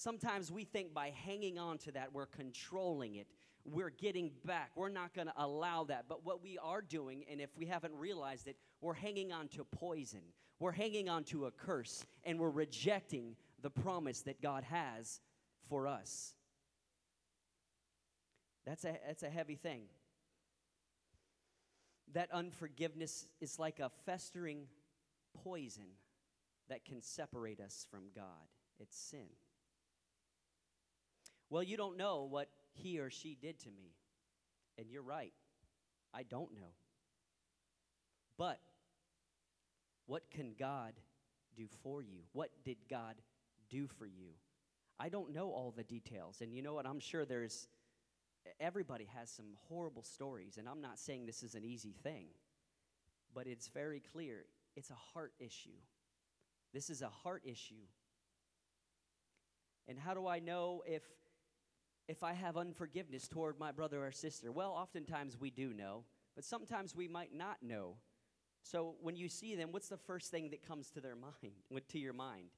Sometimes 0.01 0.51
we 0.51 0.63
think 0.63 0.95
by 0.95 1.11
hanging 1.11 1.59
on 1.59 1.77
to 1.77 1.91
that, 1.91 2.11
we're 2.11 2.25
controlling 2.25 3.17
it. 3.17 3.27
We're 3.65 3.91
getting 3.91 4.31
back. 4.43 4.71
We're 4.75 4.89
not 4.89 5.13
going 5.13 5.27
to 5.27 5.33
allow 5.37 5.83
that. 5.83 6.05
But 6.09 6.25
what 6.25 6.41
we 6.41 6.57
are 6.57 6.81
doing, 6.81 7.23
and 7.29 7.39
if 7.39 7.51
we 7.55 7.67
haven't 7.67 7.93
realized 7.93 8.47
it, 8.47 8.57
we're 8.81 8.95
hanging 8.95 9.31
on 9.31 9.47
to 9.49 9.63
poison. 9.63 10.21
We're 10.59 10.71
hanging 10.71 11.07
on 11.07 11.23
to 11.25 11.45
a 11.45 11.51
curse, 11.51 12.03
and 12.23 12.39
we're 12.39 12.49
rejecting 12.49 13.35
the 13.61 13.69
promise 13.69 14.21
that 14.21 14.41
God 14.41 14.63
has 14.63 15.21
for 15.69 15.85
us. 15.85 16.33
That's 18.65 18.83
a, 18.85 18.97
that's 19.05 19.21
a 19.21 19.29
heavy 19.29 19.55
thing. 19.55 19.83
That 22.13 22.31
unforgiveness 22.31 23.27
is 23.39 23.59
like 23.59 23.79
a 23.79 23.91
festering 24.07 24.65
poison 25.43 25.91
that 26.69 26.85
can 26.85 27.03
separate 27.03 27.59
us 27.59 27.85
from 27.91 28.05
God. 28.15 28.49
It's 28.79 28.97
sin. 28.97 29.27
Well, 31.51 31.61
you 31.61 31.75
don't 31.75 31.97
know 31.97 32.27
what 32.29 32.47
he 32.71 32.97
or 32.99 33.11
she 33.11 33.37
did 33.39 33.59
to 33.59 33.69
me. 33.69 33.93
And 34.77 34.89
you're 34.89 35.03
right. 35.03 35.33
I 36.13 36.23
don't 36.23 36.53
know. 36.55 36.71
But 38.37 38.59
what 40.07 40.23
can 40.31 40.55
God 40.57 40.93
do 41.55 41.67
for 41.83 42.01
you? 42.01 42.21
What 42.31 42.49
did 42.63 42.77
God 42.89 43.15
do 43.69 43.87
for 43.87 44.05
you? 44.05 44.29
I 44.97 45.09
don't 45.09 45.33
know 45.33 45.49
all 45.49 45.73
the 45.75 45.83
details. 45.83 46.39
And 46.41 46.53
you 46.53 46.61
know 46.61 46.73
what? 46.73 46.87
I'm 46.87 47.01
sure 47.01 47.25
there's, 47.25 47.67
everybody 48.61 49.09
has 49.13 49.29
some 49.29 49.57
horrible 49.67 50.03
stories. 50.03 50.57
And 50.57 50.69
I'm 50.69 50.81
not 50.81 50.99
saying 50.99 51.25
this 51.25 51.43
is 51.43 51.53
an 51.53 51.65
easy 51.65 51.93
thing, 52.01 52.27
but 53.35 53.45
it's 53.45 53.67
very 53.67 53.99
clear 53.99 54.45
it's 54.77 54.89
a 54.89 54.97
heart 55.13 55.33
issue. 55.37 55.77
This 56.73 56.89
is 56.89 57.01
a 57.01 57.09
heart 57.09 57.43
issue. 57.45 57.83
And 59.89 59.99
how 59.99 60.13
do 60.13 60.27
I 60.27 60.39
know 60.39 60.83
if 60.87 61.03
if 62.07 62.23
I 62.23 62.33
have 62.33 62.57
unforgiveness 62.57 63.27
toward 63.27 63.59
my 63.59 63.71
brother 63.71 64.05
or 64.05 64.11
sister? 64.11 64.51
Well, 64.51 64.71
oftentimes 64.71 65.39
we 65.39 65.49
do 65.49 65.73
know, 65.73 66.03
but 66.35 66.43
sometimes 66.43 66.95
we 66.95 67.07
might 67.07 67.33
not 67.33 67.57
know. 67.61 67.95
So 68.63 68.95
when 69.01 69.15
you 69.15 69.27
see 69.27 69.55
them, 69.55 69.71
what's 69.71 69.89
the 69.89 69.97
first 69.97 70.29
thing 70.29 70.49
that 70.51 70.67
comes 70.67 70.89
to 70.91 71.01
their 71.01 71.15
mind, 71.15 71.53
to 71.89 71.99
your 71.99 72.13
mind? 72.13 72.49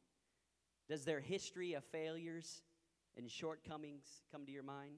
Does 0.89 1.05
their 1.05 1.19
history 1.19 1.73
of 1.73 1.83
failures 1.85 2.61
and 3.17 3.29
shortcomings 3.29 4.05
come 4.31 4.45
to 4.45 4.51
your 4.51 4.63
mind? 4.63 4.95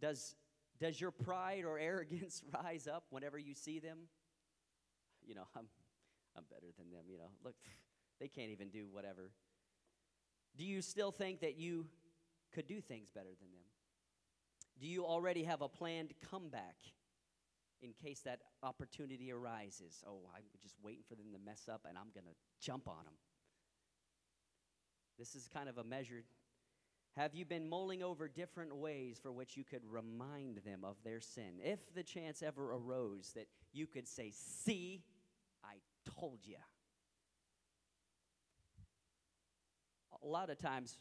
Does 0.00 0.34
does 0.80 1.00
your 1.00 1.12
pride 1.12 1.64
or 1.64 1.78
arrogance 1.90 2.42
rise 2.64 2.88
up 2.88 3.04
whenever 3.10 3.38
you 3.38 3.54
see 3.54 3.78
them? 3.78 3.98
You 5.24 5.34
know, 5.34 5.46
I'm 5.56 5.66
I'm 6.36 6.44
better 6.50 6.72
than 6.76 6.90
them, 6.90 7.04
you 7.08 7.18
know. 7.18 7.30
Look, 7.44 7.54
they 8.20 8.28
can't 8.28 8.50
even 8.50 8.70
do 8.70 8.86
whatever. 8.90 9.30
Do 10.56 10.64
you 10.64 10.82
still 10.82 11.12
think 11.12 11.40
that 11.40 11.56
you 11.56 11.86
could 12.54 12.66
do 12.66 12.80
things 12.80 13.08
better 13.14 13.30
than 13.40 13.50
them? 13.50 13.64
Do 14.80 14.86
you 14.86 15.04
already 15.04 15.44
have 15.44 15.60
a 15.62 15.68
planned 15.68 16.12
comeback 16.30 16.76
in 17.82 17.92
case 17.92 18.20
that 18.20 18.40
opportunity 18.62 19.30
arises? 19.30 20.02
Oh, 20.06 20.20
I'm 20.34 20.44
just 20.62 20.76
waiting 20.82 21.04
for 21.08 21.14
them 21.14 21.32
to 21.32 21.38
mess 21.38 21.68
up 21.70 21.82
and 21.88 21.98
I'm 21.98 22.10
going 22.14 22.26
to 22.26 22.36
jump 22.60 22.88
on 22.88 23.04
them. 23.04 23.14
This 25.18 25.34
is 25.34 25.48
kind 25.52 25.68
of 25.68 25.78
a 25.78 25.84
measured. 25.84 26.24
Have 27.16 27.34
you 27.34 27.44
been 27.44 27.68
mulling 27.68 28.02
over 28.02 28.26
different 28.26 28.74
ways 28.74 29.20
for 29.22 29.30
which 29.30 29.56
you 29.56 29.62
could 29.62 29.82
remind 29.88 30.58
them 30.64 30.84
of 30.84 30.96
their 31.04 31.20
sin? 31.20 31.60
If 31.62 31.78
the 31.94 32.02
chance 32.02 32.42
ever 32.42 32.74
arose 32.74 33.32
that 33.36 33.46
you 33.72 33.86
could 33.86 34.08
say, 34.08 34.32
See, 34.34 35.04
I 35.64 35.74
told 36.18 36.40
you. 36.42 36.56
A 40.22 40.26
lot 40.26 40.50
of 40.50 40.58
times, 40.58 40.96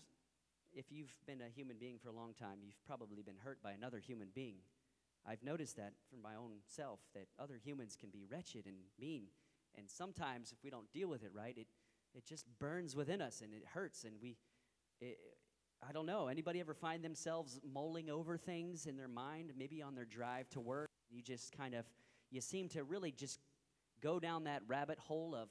if 0.76 0.92
you've 0.92 1.16
been 1.26 1.42
a 1.42 1.50
human 1.50 1.78
being 1.80 1.98
for 1.98 2.10
a 2.10 2.14
long 2.14 2.34
time, 2.34 2.60
you've 2.64 2.84
probably 2.86 3.22
been 3.24 3.38
hurt 3.44 3.62
by 3.62 3.72
another 3.72 4.00
human 4.00 4.30
being. 4.34 4.58
I've 5.26 5.44
noticed 5.44 5.78
that 5.78 5.94
from 6.10 6.22
my 6.22 6.36
own 6.36 6.52
self 6.68 7.00
that 7.14 7.28
other 7.40 7.60
humans 7.64 7.96
can 8.00 8.10
be 8.10 8.26
wretched 8.30 8.66
and 8.66 8.76
mean. 9.00 9.24
And 9.78 9.90
sometimes, 9.90 10.52
if 10.52 10.58
we 10.64 10.70
don't 10.70 10.92
deal 10.92 11.08
with 11.08 11.24
it 11.24 11.32
right, 11.34 11.58
it, 11.58 11.68
it 12.14 12.26
just 12.26 12.46
burns 12.60 12.96
within 12.96 13.22
us 13.22 13.42
and 13.42 13.54
it 13.54 13.64
hurts. 13.74 14.04
And 14.04 14.16
we, 14.22 14.38
it, 15.00 15.18
I 15.88 15.92
don't 15.92 16.06
know, 16.06 16.28
anybody 16.28 16.60
ever 16.60 16.74
find 16.74 17.04
themselves 17.04 17.60
mulling 17.64 18.10
over 18.10 18.38
things 18.38 18.86
in 18.86 18.98
their 18.98 19.08
mind, 19.08 19.54
maybe 19.58 19.82
on 19.82 19.96
their 19.96 20.06
drive 20.06 20.50
to 20.52 20.60
work? 20.60 20.90
You 21.10 21.22
just 21.22 21.56
kind 21.56 21.74
of, 21.74 21.86
you 22.30 22.42
seem 22.42 22.68
to 22.70 22.84
really 22.84 23.12
just 23.12 23.40
go 24.02 24.20
down 24.20 24.44
that 24.44 24.62
rabbit 24.68 25.00
hole 25.00 25.36
of 25.36 25.50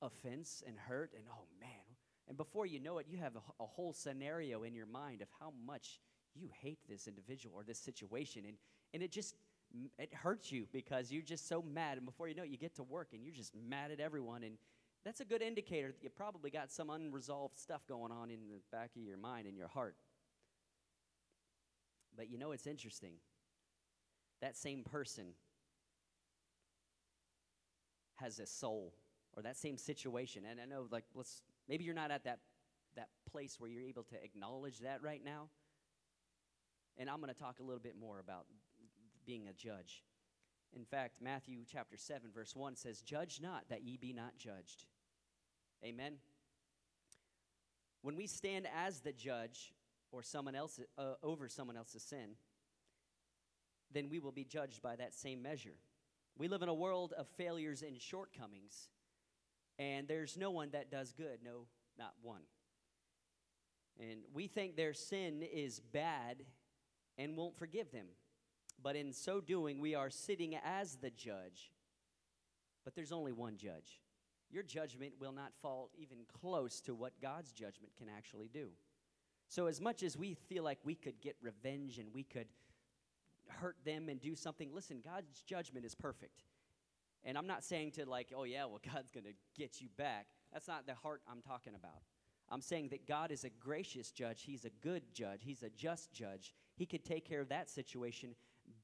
offense 0.00 0.62
and 0.66 0.78
hurt, 0.78 1.12
and 1.14 1.24
oh 1.30 1.46
man, 1.60 1.83
and 2.28 2.36
before 2.36 2.66
you 2.66 2.80
know 2.80 2.98
it, 2.98 3.06
you 3.08 3.18
have 3.18 3.36
a, 3.36 3.62
a, 3.62 3.66
whole 3.66 3.92
scenario 3.92 4.62
in 4.62 4.74
your 4.74 4.86
mind 4.86 5.20
of 5.20 5.28
how 5.40 5.52
much 5.66 6.00
you 6.34 6.48
hate 6.62 6.78
this 6.88 7.06
individual 7.06 7.56
or 7.56 7.64
this 7.64 7.78
situation. 7.78 8.44
And, 8.46 8.56
and 8.94 9.02
it 9.02 9.12
just, 9.12 9.36
it 9.98 10.12
hurts 10.14 10.50
you 10.50 10.66
because 10.72 11.12
you're 11.12 11.22
just 11.22 11.48
so 11.48 11.62
mad. 11.62 11.98
And 11.98 12.06
before 12.06 12.28
you 12.28 12.34
know 12.34 12.42
it, 12.42 12.48
you 12.48 12.56
get 12.56 12.74
to 12.76 12.82
work 12.82 13.08
and 13.12 13.22
you're 13.22 13.34
just 13.34 13.54
mad 13.54 13.90
at 13.90 14.00
everyone. 14.00 14.42
And 14.42 14.56
that's 15.04 15.20
a 15.20 15.24
good 15.24 15.42
indicator 15.42 15.88
that 15.88 16.02
you 16.02 16.08
probably 16.08 16.50
got 16.50 16.72
some 16.72 16.88
unresolved 16.88 17.58
stuff 17.58 17.86
going 17.86 18.10
on 18.10 18.30
in 18.30 18.38
the 18.48 18.60
back 18.72 18.90
of 18.96 19.02
your 19.02 19.18
mind 19.18 19.46
and 19.46 19.56
your 19.56 19.68
heart. 19.68 19.96
But 22.16 22.30
you 22.30 22.38
know, 22.38 22.52
it's 22.52 22.66
interesting. 22.66 23.14
That 24.40 24.56
same 24.56 24.82
person 24.82 25.34
has 28.14 28.38
a 28.38 28.46
soul, 28.46 28.94
or 29.32 29.42
that 29.42 29.56
same 29.56 29.76
situation. 29.76 30.44
And 30.48 30.60
I 30.60 30.64
know, 30.64 30.86
like, 30.90 31.04
let's 31.14 31.42
Maybe 31.68 31.84
you're 31.84 31.94
not 31.94 32.10
at 32.10 32.24
that, 32.24 32.40
that 32.96 33.08
place 33.30 33.56
where 33.58 33.70
you're 33.70 33.82
able 33.82 34.04
to 34.04 34.22
acknowledge 34.22 34.80
that 34.80 35.02
right 35.02 35.22
now. 35.24 35.48
And 36.96 37.10
I'm 37.10 37.20
going 37.20 37.32
to 37.32 37.38
talk 37.38 37.58
a 37.60 37.62
little 37.62 37.80
bit 37.80 37.96
more 37.98 38.20
about 38.20 38.46
being 39.26 39.48
a 39.48 39.52
judge. 39.52 40.04
In 40.74 40.84
fact, 40.84 41.20
Matthew 41.20 41.58
chapter 41.70 41.96
7, 41.96 42.30
verse 42.34 42.54
1 42.54 42.76
says, 42.76 43.00
Judge 43.00 43.40
not 43.42 43.68
that 43.70 43.82
ye 43.82 43.96
be 43.96 44.12
not 44.12 44.36
judged. 44.36 44.86
Amen. 45.84 46.14
When 48.02 48.16
we 48.16 48.26
stand 48.26 48.66
as 48.76 49.00
the 49.00 49.12
judge 49.12 49.72
or 50.12 50.22
someone 50.22 50.54
else 50.54 50.78
uh, 50.98 51.14
over 51.22 51.48
someone 51.48 51.76
else's 51.76 52.02
sin, 52.02 52.36
then 53.92 54.08
we 54.10 54.18
will 54.18 54.32
be 54.32 54.44
judged 54.44 54.82
by 54.82 54.96
that 54.96 55.14
same 55.14 55.42
measure. 55.42 55.76
We 56.36 56.48
live 56.48 56.62
in 56.62 56.68
a 56.68 56.74
world 56.74 57.12
of 57.16 57.28
failures 57.36 57.82
and 57.82 58.00
shortcomings. 58.00 58.88
And 59.78 60.06
there's 60.06 60.36
no 60.36 60.50
one 60.50 60.70
that 60.70 60.90
does 60.90 61.12
good, 61.12 61.38
no, 61.44 61.66
not 61.98 62.12
one. 62.22 62.42
And 63.98 64.20
we 64.32 64.46
think 64.46 64.76
their 64.76 64.94
sin 64.94 65.42
is 65.42 65.80
bad 65.80 66.44
and 67.18 67.36
won't 67.36 67.56
forgive 67.56 67.90
them. 67.92 68.06
But 68.82 68.96
in 68.96 69.12
so 69.12 69.40
doing, 69.40 69.80
we 69.80 69.94
are 69.94 70.10
sitting 70.10 70.56
as 70.64 70.96
the 70.96 71.10
judge. 71.10 71.72
But 72.84 72.94
there's 72.94 73.12
only 73.12 73.32
one 73.32 73.56
judge. 73.56 74.00
your 74.50 74.62
judgment 74.62 75.14
will 75.18 75.32
not 75.32 75.52
fall 75.62 75.90
even 75.96 76.18
close 76.40 76.80
to 76.82 76.94
what 76.94 77.12
God's 77.20 77.50
judgment 77.50 77.92
can 77.96 78.08
actually 78.08 78.48
do. 78.52 78.68
So, 79.48 79.66
as 79.66 79.80
much 79.80 80.02
as 80.02 80.16
we 80.16 80.34
feel 80.34 80.62
like 80.62 80.78
we 80.84 80.94
could 80.94 81.20
get 81.20 81.36
revenge 81.42 81.98
and 81.98 82.08
we 82.12 82.22
could 82.22 82.46
hurt 83.48 83.76
them 83.84 84.08
and 84.08 84.20
do 84.20 84.36
something, 84.36 84.72
listen, 84.72 85.00
God's 85.04 85.42
judgment 85.42 85.84
is 85.84 85.94
perfect. 85.94 86.44
And 87.24 87.38
I'm 87.38 87.46
not 87.46 87.64
saying 87.64 87.92
to, 87.92 88.08
like, 88.08 88.32
oh, 88.36 88.44
yeah, 88.44 88.64
well, 88.64 88.80
God's 88.94 89.10
going 89.10 89.24
to 89.24 89.34
get 89.56 89.80
you 89.80 89.88
back. 89.96 90.26
That's 90.52 90.68
not 90.68 90.86
the 90.86 90.94
heart 90.94 91.22
I'm 91.30 91.42
talking 91.42 91.74
about. 91.74 92.02
I'm 92.50 92.60
saying 92.60 92.88
that 92.90 93.06
God 93.06 93.30
is 93.30 93.44
a 93.44 93.50
gracious 93.50 94.10
judge. 94.10 94.42
He's 94.42 94.64
a 94.64 94.70
good 94.82 95.02
judge. 95.12 95.40
He's 95.42 95.62
a 95.62 95.70
just 95.70 96.12
judge. 96.12 96.52
He 96.76 96.86
could 96.86 97.04
take 97.04 97.26
care 97.26 97.40
of 97.40 97.48
that 97.48 97.70
situation 97.70 98.34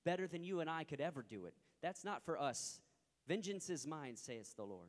better 0.04 0.26
than 0.26 0.42
you 0.42 0.60
and 0.60 0.70
I 0.70 0.84
could 0.84 1.00
ever 1.00 1.22
do 1.22 1.44
it. 1.44 1.54
That's 1.82 2.04
not 2.04 2.24
for 2.24 2.40
us. 2.40 2.80
Vengeance 3.28 3.68
is 3.68 3.86
mine, 3.86 4.16
saith 4.16 4.56
the 4.56 4.64
Lord. 4.64 4.88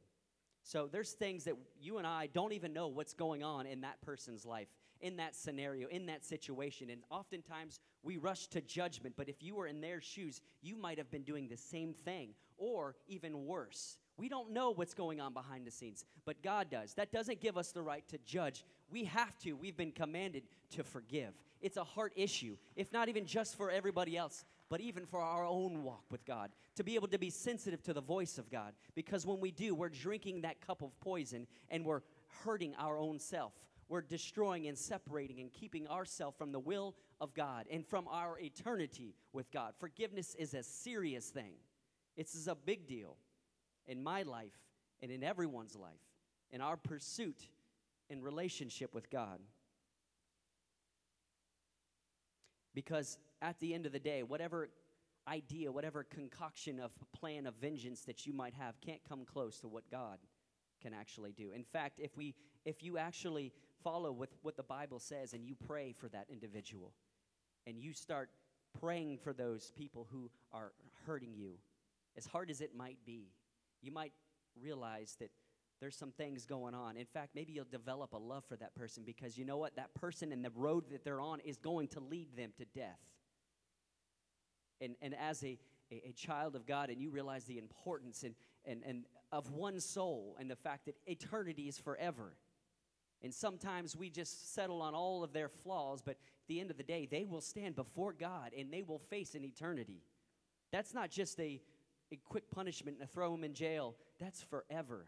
So 0.64 0.88
there's 0.92 1.12
things 1.12 1.44
that 1.46 1.56
you 1.80 1.98
and 1.98 2.08
I 2.08 2.28
don't 2.28 2.54
even 2.54 2.74
know 2.74 2.88
what's 2.88 3.14
going 3.14 3.44
on 3.44 3.66
in 3.66 3.82
that 3.82 4.02
person's 4.02 4.46
life, 4.46 4.68
in 5.02 5.18
that 5.18 5.36
scenario, 5.36 5.88
in 5.88 6.06
that 6.08 6.24
situation. 6.24 6.90
And 6.90 7.02
oftentimes 7.10 7.80
we 8.04 8.18
rush 8.18 8.48
to 8.48 8.62
judgment, 8.62 9.16
but 9.18 9.30
if 9.30 9.42
you 9.42 9.56
were 9.56 9.68
in 9.68 9.82
their 9.82 10.02
shoes, 10.02 10.42
you 10.62 10.76
might 10.76 10.98
have 10.98 11.12
been 11.12 11.24
doing 11.24 11.48
the 11.48 11.58
same 11.58 11.94
thing 11.94 12.30
or 12.58 12.96
even 13.08 13.46
worse. 13.46 13.98
We 14.18 14.30
don't 14.30 14.52
know 14.52 14.72
what's 14.72 14.94
going 14.94 15.20
on 15.20 15.34
behind 15.34 15.66
the 15.66 15.72
scenes, 15.72 16.06
but 16.26 16.44
God 16.44 16.70
does. 16.70 16.94
That 16.94 17.12
doesn't 17.12 17.42
give 17.42 17.58
us 17.58 17.72
the 17.72 17.82
right 17.82 18.08
to 18.10 18.20
judge. 18.20 18.64
We 18.92 19.06
have 19.06 19.38
to. 19.40 19.54
We've 19.54 19.78
been 19.78 19.92
commanded 19.92 20.44
to 20.72 20.84
forgive. 20.84 21.34
It's 21.62 21.78
a 21.78 21.84
heart 21.84 22.14
issue, 22.16 22.58
if 22.76 22.92
not 22.92 23.10
even 23.10 23.26
just 23.26 23.56
for 23.56 23.72
everybody 23.72 24.18
else, 24.18 24.46
but 24.70 24.80
even 24.80 25.06
for 25.06 25.22
our 25.22 25.46
own 25.46 25.84
walk 25.84 26.04
with 26.12 26.24
God, 26.26 26.52
to 26.76 26.84
be 26.84 26.96
able 26.96 27.08
to 27.10 27.18
be 27.18 27.30
sensitive 27.30 27.82
to 27.84 27.94
the 27.94 28.02
voice 28.02 28.38
of 28.38 28.50
God. 28.50 28.74
Because 28.96 29.26
when 29.26 29.40
we 29.40 29.52
do, 29.52 29.74
we're 29.74 29.90
drinking 29.90 30.42
that 30.42 30.66
cup 30.66 30.82
of 30.82 30.98
poison 31.00 31.48
and 31.70 31.84
we're 31.84 32.02
hurting 32.44 32.74
our 32.78 32.98
own 32.98 33.20
self. 33.20 33.54
We're 33.92 34.00
destroying 34.00 34.68
and 34.68 34.78
separating 34.78 35.42
and 35.42 35.52
keeping 35.52 35.86
ourselves 35.86 36.38
from 36.38 36.54
the 36.54 36.62
will 36.62 36.96
of 37.20 37.34
God 37.34 37.66
and 37.70 37.86
from 37.86 38.08
our 38.08 38.40
eternity 38.40 39.16
with 39.34 39.52
God. 39.52 39.74
Forgiveness 39.80 40.34
is 40.40 40.54
a 40.54 40.64
serious 40.64 41.28
thing, 41.28 41.56
it's 42.16 42.48
a 42.48 42.56
big 42.56 42.88
deal 42.88 43.18
in 43.88 44.02
my 44.02 44.22
life 44.22 44.58
and 45.02 45.12
in 45.12 45.26
everyone's 45.26 45.76
life, 45.76 46.00
in 46.52 46.62
our 46.62 46.78
pursuit 46.78 47.50
in 48.10 48.22
relationship 48.22 48.96
with 48.96 49.10
God. 49.10 49.42
Because 52.74 53.18
at 53.42 53.60
the 53.60 53.74
end 53.74 53.86
of 53.86 53.92
the 53.92 54.00
day, 54.00 54.24
whatever 54.24 54.70
idea, 55.28 55.70
whatever 55.70 56.06
concoction 56.06 56.80
of 56.80 56.92
plan 57.12 57.46
of 57.46 57.56
vengeance 57.56 58.04
that 58.04 58.26
you 58.26 58.32
might 58.32 58.54
have 58.54 58.80
can't 58.80 59.02
come 59.04 59.26
close 59.26 59.60
to 59.60 59.68
what 59.68 59.84
God 59.92 60.18
can 60.82 60.94
actually 60.94 61.34
do. 61.34 61.52
In 61.52 61.66
fact, 61.66 62.00
if 62.00 62.16
we 62.16 62.36
if 62.64 62.84
you 62.84 62.98
actually 62.98 63.52
follow 63.84 64.12
with 64.12 64.30
what 64.42 64.58
the 64.58 64.64
Bible 64.64 65.00
says 65.00 65.34
and 65.34 65.46
you 65.46 65.56
pray 65.68 65.94
for 65.98 66.08
that 66.10 66.28
individual 66.30 66.94
and 67.68 67.78
you 67.78 67.94
start 67.94 68.30
praying 68.80 69.18
for 69.18 69.34
those 69.34 69.72
people 69.78 70.08
who 70.12 70.30
are 70.54 70.72
hurting 71.06 71.34
you, 71.34 71.54
as 72.18 72.26
hard 72.26 72.50
as 72.50 72.62
it 72.62 72.76
might 72.76 72.98
be, 73.06 73.32
you 73.82 73.92
might 73.92 74.14
realize 74.62 75.16
that 75.20 75.30
there's 75.80 75.96
some 75.96 76.12
things 76.12 76.46
going 76.46 76.76
on. 76.76 76.96
In 76.96 77.06
fact, 77.06 77.32
maybe 77.34 77.54
you'll 77.54 77.66
develop 77.66 78.14
a 78.14 78.18
love 78.18 78.44
for 78.48 78.56
that 78.58 78.76
person 78.76 79.04
because 79.06 79.38
you 79.38 79.46
know 79.46 79.58
what? 79.58 79.76
That 79.76 79.94
person 79.96 80.32
and 80.32 80.44
the 80.46 80.52
road 80.56 80.86
that 80.92 81.04
they're 81.04 81.22
on 81.22 81.40
is 81.42 81.58
going 81.58 81.88
to 81.90 82.00
lead 82.00 82.36
them 82.38 82.52
to 82.58 82.66
death 82.66 83.00
and, 84.82 84.96
and 85.02 85.16
as 85.16 85.44
a, 85.44 85.58
a, 85.92 86.10
a 86.10 86.14
child 86.14 86.56
of 86.56 86.66
God, 86.66 86.90
and 86.90 87.00
you 87.00 87.12
realize 87.12 87.46
the 87.46 87.60
importance 87.60 88.24
and, 88.24 88.36
and, 88.66 88.82
and 88.86 89.06
of 89.32 89.52
one 89.52 89.80
soul 89.80 90.36
and 90.40 90.50
the 90.50 90.56
fact 90.56 90.86
that 90.86 90.96
eternity 91.06 91.68
is 91.68 91.78
forever. 91.78 92.36
And 93.24 93.34
sometimes 93.34 93.96
we 93.96 94.10
just 94.10 94.54
settle 94.54 94.82
on 94.82 94.96
all 94.96 95.24
of 95.24 95.34
their 95.34 95.50
flaws, 95.50 96.02
but 96.02 96.12
at 96.12 96.48
the 96.48 96.60
end 96.60 96.72
of 96.72 96.78
the 96.78 96.84
day, 96.84 97.08
they 97.10 97.26
will 97.26 97.42
stand 97.42 97.76
before 97.76 98.14
God 98.14 98.52
and 98.58 98.72
they 98.72 98.82
will 98.82 99.00
face 99.00 99.36
an 99.36 99.46
eternity. 99.46 100.02
That's 100.72 100.94
not 100.94 101.12
just 101.12 101.40
a, 101.40 101.62
a 102.12 102.16
quick 102.26 102.50
punishment 102.50 102.98
and 103.00 103.10
throw 103.10 103.32
them 103.32 103.44
in 103.44 103.54
jail, 103.54 103.96
that's 104.20 104.42
forever. 104.42 105.06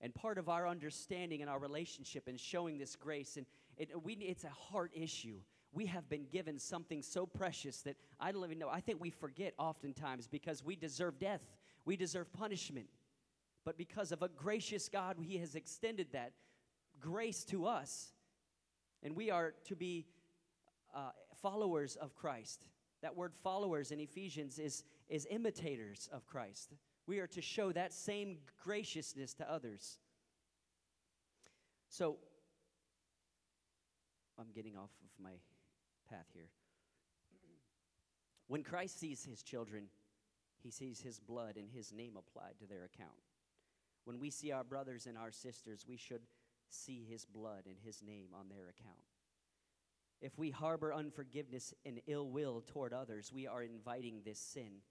And 0.00 0.14
part 0.14 0.38
of 0.38 0.48
our 0.48 0.66
understanding 0.66 1.42
and 1.42 1.50
our 1.50 1.58
relationship 1.58 2.28
and 2.28 2.40
showing 2.40 2.78
this 2.78 2.96
grace, 2.96 3.36
and 3.36 3.44
it, 3.76 3.90
we, 4.02 4.14
it's 4.14 4.44
a 4.44 4.48
heart 4.48 4.92
issue 4.94 5.40
we 5.72 5.86
have 5.86 6.08
been 6.08 6.26
given 6.32 6.58
something 6.58 7.02
so 7.02 7.26
precious 7.26 7.82
that 7.82 7.96
I 8.18 8.32
don't 8.32 8.44
even 8.44 8.58
know. 8.58 8.68
I 8.68 8.80
think 8.80 9.00
we 9.00 9.10
forget 9.10 9.54
oftentimes 9.58 10.26
because 10.26 10.64
we 10.64 10.74
deserve 10.74 11.18
death, 11.18 11.42
we 11.84 11.96
deserve 11.96 12.32
punishment. 12.32 12.86
But 13.64 13.76
because 13.76 14.10
of 14.10 14.22
a 14.22 14.28
gracious 14.28 14.88
God, 14.88 15.16
He 15.20 15.36
has 15.38 15.54
extended 15.54 16.08
that 16.12 16.32
grace 17.00 17.44
to 17.44 17.66
us. 17.66 18.12
And 19.02 19.16
we 19.16 19.30
are 19.30 19.54
to 19.66 19.76
be 19.76 20.06
uh, 20.94 21.10
followers 21.40 21.96
of 21.96 22.14
Christ. 22.14 22.66
That 23.02 23.16
word 23.16 23.32
followers 23.42 23.92
in 23.92 24.00
Ephesians 24.00 24.58
is, 24.58 24.84
is 25.08 25.26
imitators 25.30 26.08
of 26.12 26.26
Christ. 26.26 26.74
We 27.06 27.18
are 27.20 27.26
to 27.28 27.40
show 27.40 27.72
that 27.72 27.92
same 27.92 28.38
graciousness 28.62 29.34
to 29.34 29.50
others. 29.50 29.98
So, 31.88 32.18
I'm 34.38 34.52
getting 34.54 34.76
off 34.76 34.90
of 35.02 35.24
my 35.24 35.32
path 36.08 36.26
here. 36.32 36.48
When 38.48 38.62
Christ 38.62 38.98
sees 38.98 39.24
his 39.24 39.42
children, 39.42 39.84
he 40.62 40.70
sees 40.70 41.00
his 41.00 41.20
blood 41.20 41.56
and 41.56 41.68
his 41.70 41.92
name 41.92 42.16
applied 42.16 42.58
to 42.58 42.66
their 42.66 42.84
account. 42.84 43.10
When 44.04 44.18
we 44.18 44.30
see 44.30 44.50
our 44.50 44.64
brothers 44.64 45.06
and 45.06 45.16
our 45.16 45.30
sisters, 45.30 45.84
we 45.88 45.96
should 45.96 46.22
see 46.72 47.06
his 47.08 47.24
blood 47.24 47.64
and 47.66 47.76
his 47.82 48.02
name 48.02 48.28
on 48.38 48.48
their 48.48 48.68
account. 48.68 48.98
If 50.20 50.38
we 50.38 50.50
harbor 50.50 50.92
unforgiveness 50.92 51.72
and 51.86 52.00
ill 52.06 52.28
will 52.28 52.62
toward 52.66 52.92
others, 52.92 53.32
we 53.32 53.46
are 53.46 53.62
inviting 53.62 54.20
this 54.24 54.38
sin 54.38 54.82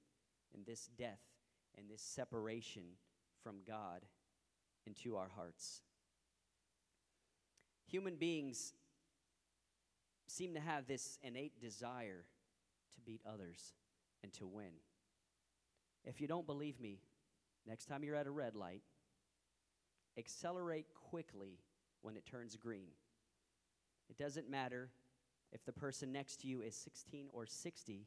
and 0.54 0.65
this 0.65 0.89
death 0.98 1.22
and 1.78 1.89
this 1.89 2.02
separation 2.02 2.84
from 3.44 3.58
God 3.68 4.06
into 4.88 5.15
our 5.15 5.30
hearts. 5.30 5.82
Human 7.86 8.15
beings 8.15 8.74
seem 10.28 10.54
to 10.54 10.60
have 10.60 10.88
this 10.88 11.18
innate 11.24 11.60
desire 11.62 12.26
to 12.96 13.02
beat 13.02 13.22
others 13.32 13.74
and 14.24 14.34
to 14.34 14.48
win. 14.48 14.72
If 16.04 16.22
you 16.22 16.28
don't 16.28 16.46
believe 16.46 16.80
me, 16.80 17.00
next 17.68 17.86
time 17.86 18.04
you're 18.04 18.15
at 18.15 18.28
a 18.28 18.32
red 18.32 18.56
light, 18.56 18.84
accelerate 20.18 20.88
quickly 20.94 21.60
when 22.01 22.15
it 22.17 22.25
turns 22.25 22.55
green. 22.55 22.89
It 24.09 24.17
doesn't 24.17 24.49
matter 24.49 24.89
if 25.51 25.63
the 25.65 25.73
person 25.73 26.12
next 26.12 26.41
to 26.41 26.47
you 26.47 26.62
is 26.62 26.75
16 26.75 27.27
or 27.33 27.45
60, 27.45 28.05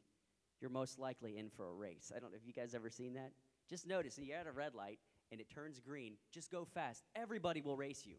you're 0.61 0.69
most 0.69 0.99
likely 0.99 1.37
in 1.37 1.49
for 1.49 1.69
a 1.69 1.73
race. 1.73 2.11
I 2.15 2.19
don't 2.19 2.31
know 2.31 2.37
if 2.37 2.47
you 2.47 2.53
guys 2.53 2.73
ever 2.73 2.89
seen 2.89 3.13
that. 3.15 3.31
Just 3.69 3.87
notice 3.87 4.17
you're 4.21 4.37
at 4.37 4.47
a 4.47 4.51
red 4.51 4.75
light 4.75 4.99
and 5.31 5.41
it 5.41 5.49
turns 5.49 5.79
green, 5.79 6.13
just 6.31 6.51
go 6.51 6.65
fast. 6.65 7.03
Everybody 7.15 7.61
will 7.61 7.75
race 7.75 8.03
you. 8.05 8.15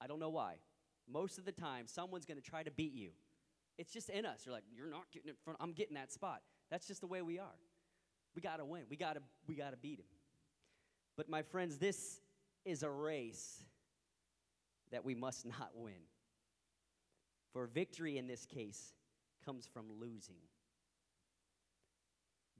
I 0.00 0.06
don't 0.06 0.18
know 0.18 0.28
why. 0.28 0.56
Most 1.10 1.38
of 1.38 1.44
the 1.44 1.52
time, 1.52 1.86
someone's 1.86 2.26
going 2.26 2.40
to 2.40 2.42
try 2.42 2.62
to 2.62 2.70
beat 2.70 2.92
you. 2.92 3.10
It's 3.78 3.92
just 3.92 4.10
in 4.10 4.26
us. 4.26 4.42
You're 4.44 4.54
like, 4.54 4.64
you're 4.74 4.90
not 4.90 5.04
getting 5.12 5.30
it 5.30 5.36
front. 5.44 5.58
I'm 5.62 5.72
getting 5.72 5.94
that 5.94 6.12
spot. 6.12 6.42
That's 6.70 6.86
just 6.86 7.00
the 7.00 7.06
way 7.06 7.22
we 7.22 7.38
are. 7.38 7.58
We 8.34 8.42
got 8.42 8.56
to 8.56 8.64
win. 8.64 8.82
We 8.90 8.96
got 8.96 9.14
to 9.14 9.22
we 9.46 9.54
got 9.54 9.70
to 9.70 9.76
beat 9.76 10.00
him. 10.00 10.06
But 11.16 11.28
my 11.28 11.42
friends, 11.42 11.78
this 11.78 12.20
is 12.64 12.82
a 12.82 12.90
race 12.90 13.64
that 14.90 15.04
we 15.04 15.14
must 15.14 15.46
not 15.46 15.70
win. 15.74 16.00
For 17.52 17.66
victory 17.66 18.18
in 18.18 18.26
this 18.26 18.46
case 18.46 18.92
comes 19.44 19.66
from 19.66 19.86
losing. 19.98 20.36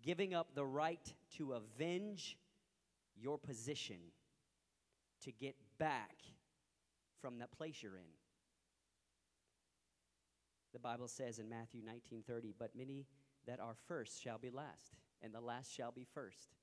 Giving 0.02 0.34
up 0.34 0.54
the 0.54 0.64
right 0.64 1.12
to 1.36 1.52
avenge 1.52 2.38
your 3.16 3.38
position 3.38 3.98
to 5.22 5.32
get 5.32 5.56
back 5.78 6.16
from 7.20 7.38
that 7.38 7.50
place 7.50 7.82
you're 7.82 7.96
in. 7.96 8.12
The 10.72 10.78
Bible 10.78 11.08
says 11.08 11.38
in 11.38 11.48
Matthew 11.48 11.82
19:30, 11.82 12.52
"But 12.52 12.74
many 12.76 13.06
that 13.46 13.60
are 13.60 13.74
first 13.74 14.20
shall 14.20 14.38
be 14.38 14.50
last, 14.50 14.96
and 15.22 15.34
the 15.34 15.40
last 15.40 15.72
shall 15.72 15.90
be 15.90 16.04
first. 16.04 16.54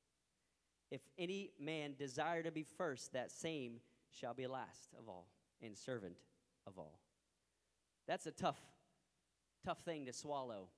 If 0.91 1.01
any 1.17 1.51
man 1.59 1.95
desire 1.95 2.43
to 2.43 2.51
be 2.51 2.63
first, 2.63 3.11
that 3.13 3.31
same 3.31 3.81
shall 4.11 4.33
be 4.33 4.47
last 4.47 4.93
of 4.93 5.09
all 5.09 5.34
and 5.65 5.77
servant 5.77 6.17
of 6.65 6.77
all." 6.77 6.99
That's 8.07 8.25
a 8.25 8.31
tough 8.31 8.59
tough 9.63 9.79
thing 9.79 10.05
to 10.05 10.13
swallow. 10.13 10.69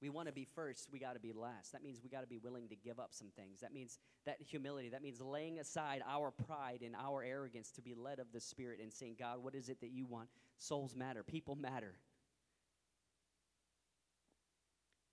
We 0.00 0.08
want 0.08 0.26
to 0.26 0.32
be 0.32 0.44
first, 0.44 0.88
we 0.90 0.98
got 0.98 1.12
to 1.12 1.20
be 1.20 1.32
last. 1.32 1.72
That 1.72 1.82
means 1.82 2.00
we 2.02 2.08
got 2.08 2.22
to 2.22 2.26
be 2.26 2.38
willing 2.38 2.68
to 2.70 2.76
give 2.76 2.98
up 2.98 3.12
some 3.12 3.28
things. 3.36 3.60
That 3.60 3.72
means 3.72 3.98
that 4.24 4.40
humility. 4.40 4.88
That 4.88 5.02
means 5.02 5.20
laying 5.20 5.60
aside 5.60 6.02
our 6.08 6.32
pride 6.32 6.82
and 6.84 6.96
our 6.96 7.22
arrogance 7.22 7.70
to 7.72 7.82
be 7.82 7.94
led 7.94 8.18
of 8.18 8.32
the 8.32 8.40
Spirit 8.40 8.80
and 8.80 8.92
saying, 8.92 9.16
God, 9.18 9.42
what 9.42 9.54
is 9.54 9.68
it 9.68 9.80
that 9.80 9.90
you 9.92 10.06
want? 10.06 10.28
Souls 10.58 10.96
matter, 10.96 11.22
people 11.22 11.54
matter. 11.54 11.94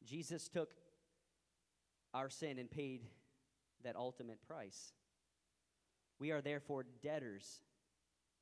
Jesus 0.04 0.48
took 0.48 0.72
our 2.16 2.30
sin 2.30 2.58
and 2.58 2.70
paid 2.70 3.06
that 3.84 3.96
ultimate 3.96 4.42
price. 4.48 4.94
We 6.18 6.32
are 6.32 6.42
therefore 6.42 6.84
debtors 7.04 7.62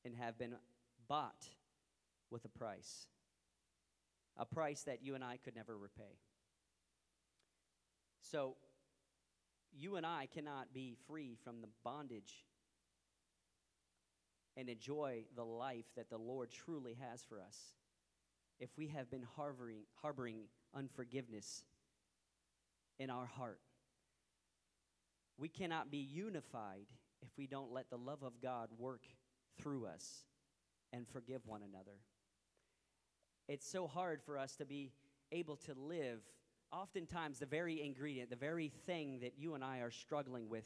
and 0.06 0.16
have 0.16 0.38
been 0.38 0.56
bought 1.08 1.48
with 2.30 2.46
a 2.46 2.50
price, 2.50 3.08
a 4.38 4.46
price 4.46 4.84
that 4.84 5.04
you 5.04 5.16
and 5.16 5.24
I 5.24 5.38
could 5.38 5.56
never 5.56 5.78
repay. 5.78 6.20
So, 8.22 8.56
you 9.74 9.96
and 9.96 10.06
I 10.06 10.28
cannot 10.34 10.74
be 10.74 10.96
free 11.08 11.38
from 11.44 11.62
the 11.62 11.68
bondage 11.84 12.46
and 14.56 14.70
enjoy 14.70 15.26
the 15.36 15.44
life 15.44 15.86
that 15.96 16.10
the 16.10 16.18
Lord 16.18 16.50
truly 16.52 16.98
has 17.00 17.24
for 17.24 17.40
us 17.40 17.58
if 18.60 18.70
we 18.76 18.88
have 18.88 19.10
been 19.12 19.26
harboring, 19.36 19.82
harboring 20.02 20.38
unforgiveness 20.76 21.64
in 22.98 23.10
our 23.10 23.28
heart. 23.28 23.60
We 25.38 25.48
cannot 25.48 25.92
be 25.92 26.00
unified 26.00 26.88
if 27.22 27.30
we 27.38 27.46
don't 27.46 27.72
let 27.72 27.90
the 27.90 27.98
love 27.98 28.24
of 28.24 28.42
God 28.42 28.70
work 28.78 29.04
through 29.62 29.86
us 29.86 30.24
and 30.94 31.08
forgive 31.08 31.46
one 31.46 31.62
another. 31.62 31.98
It's 33.48 33.70
so 33.70 33.88
hard 33.88 34.22
for 34.22 34.38
us 34.38 34.56
to 34.58 34.66
be 34.66 34.92
able 35.32 35.56
to 35.58 35.74
live. 35.74 36.22
Oftentimes, 36.72 37.40
the 37.40 37.46
very 37.46 37.82
ingredient, 37.82 38.30
the 38.30 38.36
very 38.36 38.70
thing 38.86 39.20
that 39.22 39.34
you 39.38 39.56
and 39.56 39.64
I 39.64 39.80
are 39.80 39.92
struggling 39.92 40.50
with, 40.50 40.66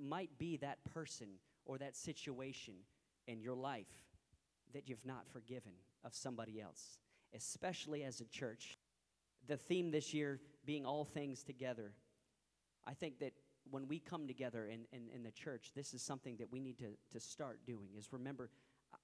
might 0.00 0.30
be 0.38 0.56
that 0.58 0.78
person 0.94 1.26
or 1.64 1.78
that 1.78 1.96
situation 1.96 2.74
in 3.26 3.40
your 3.40 3.56
life 3.56 3.88
that 4.72 4.88
you've 4.88 5.04
not 5.04 5.26
forgiven 5.32 5.72
of 6.04 6.14
somebody 6.14 6.60
else, 6.60 6.98
especially 7.34 8.04
as 8.04 8.20
a 8.20 8.26
church. 8.26 8.78
The 9.48 9.56
theme 9.56 9.90
this 9.90 10.14
year 10.14 10.40
being 10.64 10.86
all 10.86 11.04
things 11.04 11.42
together. 11.42 11.92
I 12.86 12.94
think 12.94 13.18
that 13.18 13.32
when 13.72 13.88
we 13.88 13.98
come 13.98 14.26
together 14.26 14.66
in, 14.66 14.80
in, 14.92 15.08
in, 15.14 15.22
the 15.22 15.30
church, 15.30 15.72
this 15.74 15.94
is 15.94 16.02
something 16.02 16.36
that 16.36 16.52
we 16.52 16.60
need 16.60 16.78
to, 16.78 16.90
to 17.10 17.18
start 17.18 17.58
doing 17.66 17.88
is 17.96 18.12
remember, 18.12 18.50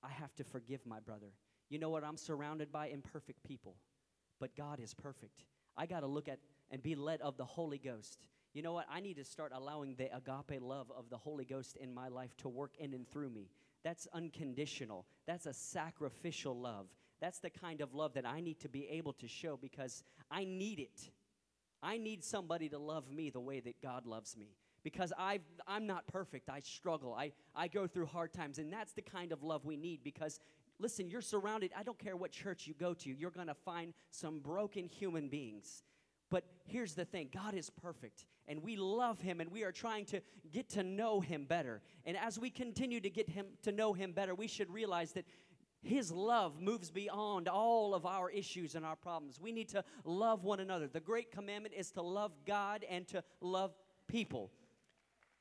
I 0.02 0.10
have 0.10 0.34
to 0.36 0.44
forgive 0.44 0.84
my 0.84 1.00
brother. 1.00 1.32
You 1.70 1.78
know 1.78 1.88
what? 1.88 2.04
I'm 2.04 2.18
surrounded 2.18 2.70
by 2.70 2.88
imperfect 2.88 3.42
people, 3.44 3.76
but 4.38 4.54
God 4.54 4.78
is 4.78 4.92
perfect. 4.92 5.44
I 5.76 5.86
got 5.86 6.00
to 6.00 6.06
look 6.06 6.28
at 6.28 6.38
and 6.70 6.82
be 6.82 6.94
led 6.94 7.22
of 7.22 7.38
the 7.38 7.46
Holy 7.46 7.78
Ghost. 7.78 8.18
You 8.52 8.62
know 8.62 8.74
what? 8.74 8.86
I 8.90 9.00
need 9.00 9.16
to 9.16 9.24
start 9.24 9.52
allowing 9.54 9.94
the 9.94 10.14
agape 10.14 10.60
love 10.60 10.92
of 10.94 11.08
the 11.08 11.16
Holy 11.16 11.46
Ghost 11.46 11.76
in 11.76 11.94
my 11.94 12.08
life 12.08 12.36
to 12.38 12.48
work 12.48 12.72
in 12.78 12.92
and 12.92 13.08
through 13.08 13.30
me. 13.30 13.48
That's 13.84 14.06
unconditional. 14.12 15.06
That's 15.26 15.46
a 15.46 15.54
sacrificial 15.54 16.58
love. 16.58 16.88
That's 17.20 17.38
the 17.38 17.50
kind 17.50 17.80
of 17.80 17.94
love 17.94 18.14
that 18.14 18.26
I 18.26 18.40
need 18.40 18.60
to 18.60 18.68
be 18.68 18.86
able 18.88 19.14
to 19.14 19.28
show 19.28 19.56
because 19.56 20.04
I 20.30 20.44
need 20.44 20.78
it. 20.78 21.10
I 21.82 21.98
need 21.98 22.24
somebody 22.24 22.68
to 22.70 22.78
love 22.78 23.10
me 23.10 23.30
the 23.30 23.40
way 23.40 23.60
that 23.60 23.80
God 23.80 24.06
loves 24.06 24.36
me 24.36 24.56
because 24.82 25.12
i 25.18 25.40
I'm 25.66 25.86
not 25.86 26.06
perfect. 26.06 26.48
I 26.48 26.60
struggle. 26.60 27.14
I, 27.14 27.32
I 27.54 27.68
go 27.68 27.86
through 27.86 28.06
hard 28.06 28.32
times. 28.32 28.58
And 28.58 28.72
that's 28.72 28.92
the 28.92 29.02
kind 29.02 29.32
of 29.32 29.42
love 29.42 29.66
we 29.66 29.76
need 29.76 30.02
because, 30.02 30.40
listen, 30.78 31.10
you're 31.10 31.20
surrounded. 31.20 31.72
I 31.76 31.82
don't 31.82 31.98
care 31.98 32.16
what 32.16 32.30
church 32.30 32.66
you 32.66 32.74
go 32.74 32.94
to, 32.94 33.10
you're 33.10 33.30
going 33.30 33.48
to 33.48 33.54
find 33.54 33.92
some 34.10 34.40
broken 34.40 34.86
human 34.86 35.28
beings. 35.28 35.82
But 36.30 36.44
here's 36.64 36.94
the 36.94 37.04
thing 37.04 37.30
God 37.32 37.54
is 37.54 37.70
perfect, 37.70 38.26
and 38.46 38.62
we 38.62 38.76
love 38.76 39.20
Him, 39.20 39.40
and 39.40 39.50
we 39.50 39.64
are 39.64 39.72
trying 39.72 40.04
to 40.06 40.20
get 40.52 40.68
to 40.70 40.82
know 40.82 41.20
Him 41.20 41.44
better. 41.44 41.80
And 42.04 42.16
as 42.16 42.38
we 42.38 42.50
continue 42.50 43.00
to 43.00 43.10
get 43.10 43.30
Him 43.30 43.46
to 43.62 43.72
know 43.72 43.94
Him 43.94 44.12
better, 44.12 44.34
we 44.34 44.46
should 44.46 44.70
realize 44.70 45.12
that 45.12 45.24
his 45.82 46.10
love 46.10 46.60
moves 46.60 46.90
beyond 46.90 47.48
all 47.48 47.94
of 47.94 48.04
our 48.04 48.30
issues 48.30 48.74
and 48.74 48.84
our 48.84 48.96
problems. 48.96 49.40
We 49.40 49.52
need 49.52 49.68
to 49.70 49.84
love 50.04 50.44
one 50.44 50.60
another. 50.60 50.88
The 50.88 51.00
great 51.00 51.30
commandment 51.30 51.74
is 51.76 51.90
to 51.92 52.02
love 52.02 52.32
God 52.46 52.84
and 52.88 53.06
to 53.08 53.22
love 53.40 53.72
people. 54.08 54.50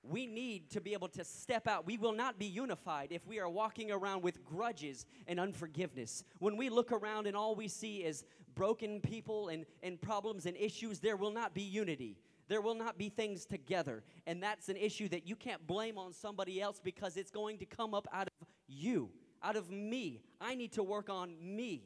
We 0.04 0.26
need 0.26 0.70
to 0.72 0.82
be 0.82 0.94
able 0.94 1.10
to 1.10 1.24
step 1.24 1.68
out. 1.68 1.86
We 1.86 1.98
will 1.98 2.14
not 2.14 2.40
be 2.40 2.46
unified 2.46 3.10
if 3.12 3.26
we 3.26 3.40
are 3.40 3.50
walking 3.50 3.92
around 3.92 4.22
with 4.22 4.46
grudges 4.46 5.06
and 5.28 5.40
unforgiveness. 5.40 6.24
When 6.40 6.56
we 6.56 6.70
look 6.70 6.92
around 6.92 7.28
and 7.28 7.36
all 7.36 7.56
we 7.56 7.68
see 7.68 7.98
is 7.98 8.24
broken 8.56 9.02
people 9.02 9.50
and, 9.50 9.66
and 9.84 10.00
problems 10.00 10.46
and 10.46 10.56
issues, 10.56 11.00
there 11.00 11.18
will 11.18 11.32
not 11.32 11.54
be 11.54 11.64
unity. 11.64 12.16
There 12.48 12.62
will 12.62 12.76
not 12.76 12.98
be 12.98 13.10
things 13.10 13.46
together. 13.46 14.04
And 14.26 14.42
that's 14.42 14.70
an 14.70 14.78
issue 14.78 15.10
that 15.10 15.28
you 15.28 15.36
can't 15.36 15.66
blame 15.68 15.98
on 15.98 16.14
somebody 16.14 16.62
else 16.62 16.80
because 16.82 17.18
it's 17.18 17.32
going 17.32 17.58
to 17.58 17.66
come 17.66 17.94
up 17.94 18.08
out 18.14 18.30
of 18.40 18.48
you 18.68 19.10
out 19.48 19.56
of 19.56 19.72
me. 19.72 20.22
I 20.42 20.56
need 20.56 20.74
to 20.74 20.84
work 20.84 21.10
on 21.10 21.34
me. 21.42 21.84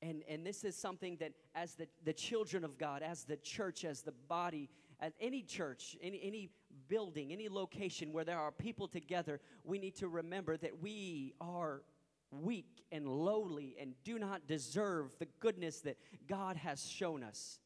And, 0.00 0.22
and 0.28 0.46
this 0.46 0.64
is 0.64 0.76
something 0.76 1.16
that, 1.16 1.32
as 1.54 1.74
the, 1.74 1.86
the 2.04 2.12
children 2.12 2.64
of 2.64 2.78
God, 2.78 3.02
as 3.02 3.24
the 3.24 3.36
church, 3.36 3.84
as 3.84 4.00
the 4.00 4.14
body, 4.28 4.70
at 5.00 5.12
any 5.20 5.42
church, 5.42 5.96
any, 6.02 6.20
any 6.22 6.50
building, 6.88 7.32
any 7.32 7.48
location 7.48 8.12
where 8.12 8.24
there 8.24 8.38
are 8.38 8.52
people 8.52 8.88
together, 8.88 9.40
we 9.64 9.78
need 9.78 9.96
to 9.96 10.08
remember 10.08 10.56
that 10.56 10.80
we 10.80 11.34
are 11.40 11.82
weak 12.30 12.84
and 12.90 13.08
lowly 13.08 13.76
and 13.80 13.94
do 14.04 14.18
not 14.18 14.46
deserve 14.46 15.14
the 15.18 15.26
goodness 15.40 15.80
that 15.80 15.98
God 16.26 16.56
has 16.56 16.86
shown 16.86 17.22
us. 17.22 17.58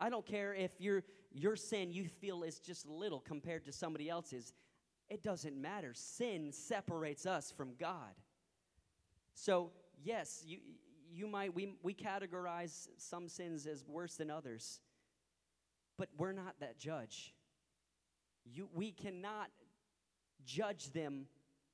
I 0.00 0.08
don't 0.08 0.26
care 0.26 0.54
if 0.54 0.72
your, 0.78 1.04
your 1.32 1.56
sin 1.56 1.92
you 1.92 2.08
feel 2.08 2.42
is 2.42 2.58
just 2.58 2.86
little 2.86 3.20
compared 3.20 3.64
to 3.66 3.72
somebody 3.72 4.08
else's. 4.08 4.52
It 5.08 5.22
doesn't 5.22 5.56
matter. 5.60 5.92
Sin 5.94 6.50
separates 6.52 7.26
us 7.26 7.52
from 7.56 7.74
God. 7.78 8.14
So, 9.34 9.70
yes, 10.02 10.42
you, 10.46 10.58
you 11.12 11.26
might, 11.26 11.54
we, 11.54 11.74
we 11.82 11.94
categorize 11.94 12.88
some 12.96 13.28
sins 13.28 13.66
as 13.66 13.84
worse 13.86 14.16
than 14.16 14.30
others, 14.30 14.80
but 15.96 16.08
we're 16.16 16.32
not 16.32 16.54
that 16.60 16.78
judge. 16.78 17.34
You, 18.44 18.68
we 18.74 18.92
cannot 18.92 19.50
judge 20.44 20.92
them 20.92 21.26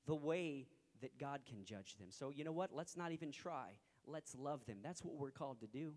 the 0.06 0.14
way 0.14 0.66
that 1.00 1.18
God 1.18 1.40
can 1.48 1.64
judge 1.64 1.96
them. 1.96 2.08
So, 2.10 2.30
you 2.30 2.44
know 2.44 2.52
what? 2.52 2.70
Let's 2.72 2.96
not 2.96 3.12
even 3.12 3.32
try. 3.32 3.70
Let's 4.06 4.34
love 4.34 4.64
them. 4.66 4.78
That's 4.82 5.04
what 5.04 5.16
we're 5.16 5.30
called 5.30 5.60
to 5.60 5.66
do, 5.66 5.92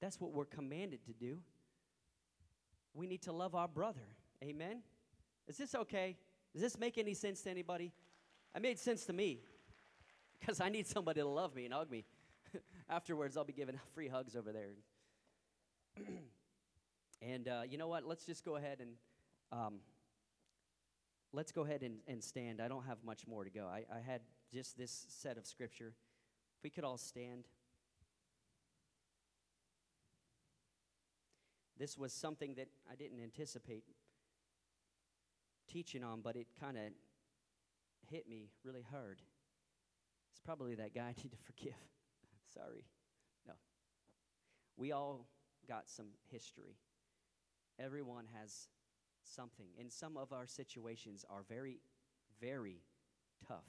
that's 0.00 0.20
what 0.20 0.32
we're 0.32 0.44
commanded 0.44 1.04
to 1.06 1.12
do. 1.12 1.38
We 2.94 3.06
need 3.06 3.22
to 3.22 3.32
love 3.32 3.54
our 3.54 3.68
brother. 3.68 4.16
Amen? 4.42 4.82
Is 5.48 5.56
this 5.56 5.74
okay? 5.74 6.16
Does 6.52 6.62
this 6.62 6.78
make 6.78 6.98
any 6.98 7.14
sense 7.14 7.40
to 7.42 7.50
anybody? 7.50 7.92
It 8.54 8.60
made 8.60 8.78
sense 8.78 9.06
to 9.06 9.12
me 9.12 9.40
because 10.38 10.60
I 10.60 10.68
need 10.68 10.86
somebody 10.86 11.20
to 11.20 11.26
love 11.26 11.54
me 11.54 11.64
and 11.64 11.72
hug 11.72 11.90
me. 11.90 12.04
Afterwards, 12.90 13.36
I'll 13.36 13.44
be 13.44 13.52
giving 13.52 13.78
free 13.94 14.08
hugs 14.08 14.36
over 14.36 14.52
there. 14.52 14.70
and 17.22 17.48
uh, 17.48 17.62
you 17.68 17.78
know 17.78 17.88
what? 17.88 18.04
Let's 18.06 18.26
just 18.26 18.44
go 18.44 18.56
ahead 18.56 18.80
and 18.80 18.90
um, 19.50 19.74
let's 21.32 21.52
go 21.52 21.62
ahead 21.62 21.82
and, 21.82 21.98
and, 22.06 22.22
stand. 22.22 22.60
I 22.60 22.68
don't 22.68 22.84
have 22.84 22.98
much 23.04 23.26
more 23.26 23.44
to 23.44 23.50
go. 23.50 23.66
I, 23.66 23.84
I 23.94 24.00
had 24.00 24.20
just 24.52 24.76
this 24.76 25.06
set 25.08 25.36
of 25.36 25.46
scripture. 25.46 25.94
If 26.58 26.64
we 26.64 26.70
could 26.70 26.84
all 26.84 26.98
stand. 26.98 27.44
This 31.78 31.98
was 31.98 32.12
something 32.12 32.54
that 32.54 32.68
I 32.90 32.94
didn't 32.94 33.20
anticipate 33.20 33.84
teaching 35.72 36.04
on, 36.04 36.20
but 36.20 36.36
it 36.36 36.46
kind 36.60 36.76
of 36.76 36.84
hit 38.10 38.28
me 38.28 38.50
really 38.64 38.84
hard. 38.90 39.20
It's 40.32 40.40
probably 40.44 40.74
that 40.74 40.94
guy 40.94 41.02
I 41.02 41.14
need 41.22 41.30
to 41.30 41.38
forgive. 41.44 41.74
Sorry. 42.54 42.84
No. 43.46 43.54
We 44.76 44.92
all 44.92 45.26
got 45.68 45.88
some 45.88 46.08
history. 46.30 46.76
Everyone 47.78 48.26
has 48.38 48.68
something. 49.24 49.68
And 49.78 49.92
some 49.92 50.16
of 50.16 50.32
our 50.32 50.46
situations 50.46 51.24
are 51.30 51.44
very, 51.48 51.80
very 52.40 52.82
tough. 53.46 53.64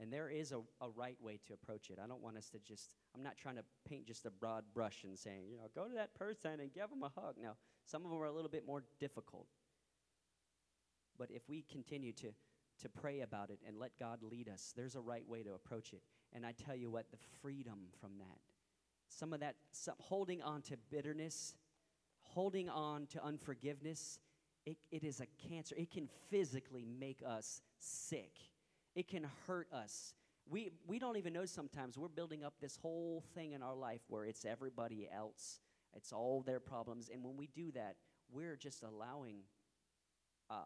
And 0.00 0.12
there 0.12 0.30
is 0.30 0.52
a, 0.52 0.58
a 0.80 0.88
right 0.94 1.16
way 1.20 1.40
to 1.48 1.54
approach 1.54 1.90
it. 1.90 1.98
I 2.02 2.06
don't 2.06 2.22
want 2.22 2.36
us 2.36 2.48
to 2.50 2.58
just, 2.60 2.94
I'm 3.16 3.22
not 3.24 3.36
trying 3.36 3.56
to 3.56 3.64
paint 3.88 4.06
just 4.06 4.26
a 4.26 4.30
broad 4.30 4.62
brush 4.72 5.02
and 5.02 5.18
saying, 5.18 5.46
you 5.50 5.56
know, 5.56 5.64
go 5.74 5.88
to 5.88 5.94
that 5.94 6.14
person 6.14 6.60
and 6.60 6.72
give 6.72 6.88
them 6.88 7.02
a 7.02 7.20
hug. 7.20 7.34
Now, 7.42 7.56
some 7.84 8.04
of 8.04 8.10
them 8.12 8.20
are 8.20 8.26
a 8.26 8.32
little 8.32 8.50
bit 8.50 8.64
more 8.64 8.84
difficult. 9.00 9.48
But 11.18 11.30
if 11.30 11.48
we 11.48 11.64
continue 11.70 12.12
to, 12.12 12.28
to 12.82 12.88
pray 12.88 13.20
about 13.20 13.50
it 13.50 13.58
and 13.66 13.76
let 13.78 13.98
God 13.98 14.22
lead 14.22 14.48
us, 14.48 14.72
there's 14.76 14.94
a 14.94 15.00
right 15.00 15.26
way 15.26 15.42
to 15.42 15.54
approach 15.54 15.92
it. 15.92 16.02
And 16.32 16.46
I 16.46 16.52
tell 16.52 16.76
you 16.76 16.90
what, 16.90 17.10
the 17.10 17.18
freedom 17.42 17.88
from 18.00 18.18
that, 18.18 18.38
some 19.08 19.32
of 19.32 19.40
that, 19.40 19.56
some, 19.72 19.94
holding 19.98 20.42
on 20.42 20.62
to 20.62 20.76
bitterness, 20.90 21.54
holding 22.20 22.68
on 22.68 23.06
to 23.06 23.24
unforgiveness, 23.24 24.18
it, 24.66 24.76
it 24.90 25.02
is 25.02 25.20
a 25.20 25.26
cancer. 25.48 25.74
It 25.78 25.90
can 25.90 26.08
physically 26.30 26.84
make 26.84 27.22
us 27.26 27.62
sick, 27.78 28.32
it 28.94 29.08
can 29.08 29.26
hurt 29.46 29.68
us. 29.72 30.14
We, 30.50 30.70
we 30.86 30.98
don't 30.98 31.18
even 31.18 31.34
know 31.34 31.44
sometimes 31.44 31.98
we're 31.98 32.08
building 32.08 32.42
up 32.42 32.54
this 32.58 32.76
whole 32.76 33.22
thing 33.34 33.52
in 33.52 33.62
our 33.62 33.74
life 33.74 34.00
where 34.08 34.24
it's 34.24 34.46
everybody 34.46 35.06
else, 35.14 35.60
it's 35.94 36.10
all 36.10 36.42
their 36.42 36.60
problems. 36.60 37.10
And 37.12 37.22
when 37.22 37.36
we 37.36 37.48
do 37.54 37.70
that, 37.72 37.96
we're 38.30 38.56
just 38.56 38.82
allowing 38.82 39.40
uh, 40.48 40.64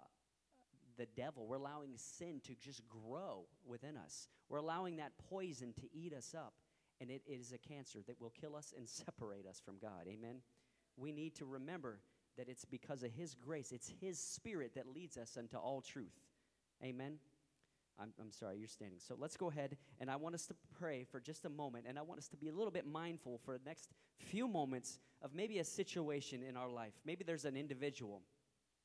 the 0.96 1.06
devil. 1.16 1.46
We're 1.46 1.56
allowing 1.56 1.92
sin 1.96 2.40
to 2.46 2.54
just 2.54 2.82
grow 2.88 3.46
within 3.66 3.96
us. 3.96 4.28
We're 4.48 4.58
allowing 4.58 4.96
that 4.96 5.12
poison 5.30 5.72
to 5.74 5.82
eat 5.92 6.12
us 6.12 6.34
up. 6.36 6.54
And 7.00 7.10
it 7.10 7.22
is 7.26 7.52
a 7.52 7.58
cancer 7.58 7.98
that 8.06 8.20
will 8.20 8.32
kill 8.40 8.54
us 8.54 8.72
and 8.76 8.88
separate 8.88 9.46
us 9.46 9.60
from 9.64 9.78
God. 9.80 10.06
Amen. 10.08 10.36
We 10.96 11.12
need 11.12 11.34
to 11.36 11.44
remember 11.44 12.00
that 12.36 12.48
it's 12.48 12.64
because 12.64 13.02
of 13.02 13.12
His 13.12 13.34
grace, 13.34 13.72
it's 13.72 13.92
His 14.00 14.18
Spirit 14.18 14.74
that 14.74 14.86
leads 14.86 15.16
us 15.16 15.36
unto 15.36 15.56
all 15.56 15.80
truth. 15.80 16.18
Amen. 16.82 17.18
I'm, 18.00 18.12
I'm 18.20 18.32
sorry, 18.32 18.58
you're 18.58 18.68
standing. 18.68 18.98
So 18.98 19.14
let's 19.18 19.36
go 19.36 19.50
ahead, 19.50 19.76
and 20.00 20.10
I 20.10 20.16
want 20.16 20.34
us 20.34 20.46
to 20.46 20.54
pray 20.78 21.04
for 21.10 21.20
just 21.20 21.44
a 21.44 21.50
moment, 21.50 21.84
and 21.86 21.98
I 21.98 22.02
want 22.02 22.18
us 22.18 22.28
to 22.28 22.36
be 22.36 22.48
a 22.48 22.52
little 22.52 22.70
bit 22.70 22.86
mindful 22.86 23.38
for 23.44 23.58
the 23.58 23.64
next 23.64 23.90
few 24.18 24.48
moments 24.48 24.98
of 25.20 25.34
maybe 25.34 25.58
a 25.58 25.64
situation 25.64 26.42
in 26.42 26.56
our 26.56 26.70
life. 26.70 26.94
Maybe 27.04 27.22
there's 27.22 27.44
an 27.44 27.56
individual, 27.56 28.22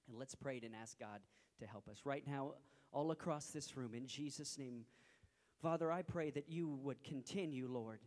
and 0.09 0.17
let's 0.17 0.35
pray 0.35 0.59
and 0.63 0.75
ask 0.75 0.99
God 0.99 1.21
to 1.59 1.65
help 1.67 1.87
us. 1.87 2.01
Right 2.05 2.23
now, 2.25 2.53
all 2.91 3.11
across 3.11 3.47
this 3.47 3.75
room, 3.75 3.93
in 3.93 4.07
Jesus' 4.07 4.57
name, 4.57 4.85
Father, 5.61 5.91
I 5.91 6.01
pray 6.01 6.29
that 6.31 6.49
you 6.49 6.79
would 6.83 7.03
continue, 7.03 7.67
Lord, 7.67 7.99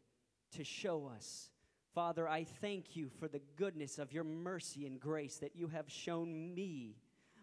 to 0.56 0.64
show 0.64 1.10
us. 1.14 1.50
Father, 1.94 2.28
I 2.28 2.44
thank 2.44 2.94
you 2.94 3.08
for 3.18 3.26
the 3.26 3.40
goodness 3.56 3.98
of 3.98 4.12
your 4.12 4.24
mercy 4.24 4.86
and 4.86 5.00
grace 5.00 5.38
that 5.38 5.56
you 5.56 5.68
have 5.68 5.90
shown 5.90 6.54
me. 6.54 6.96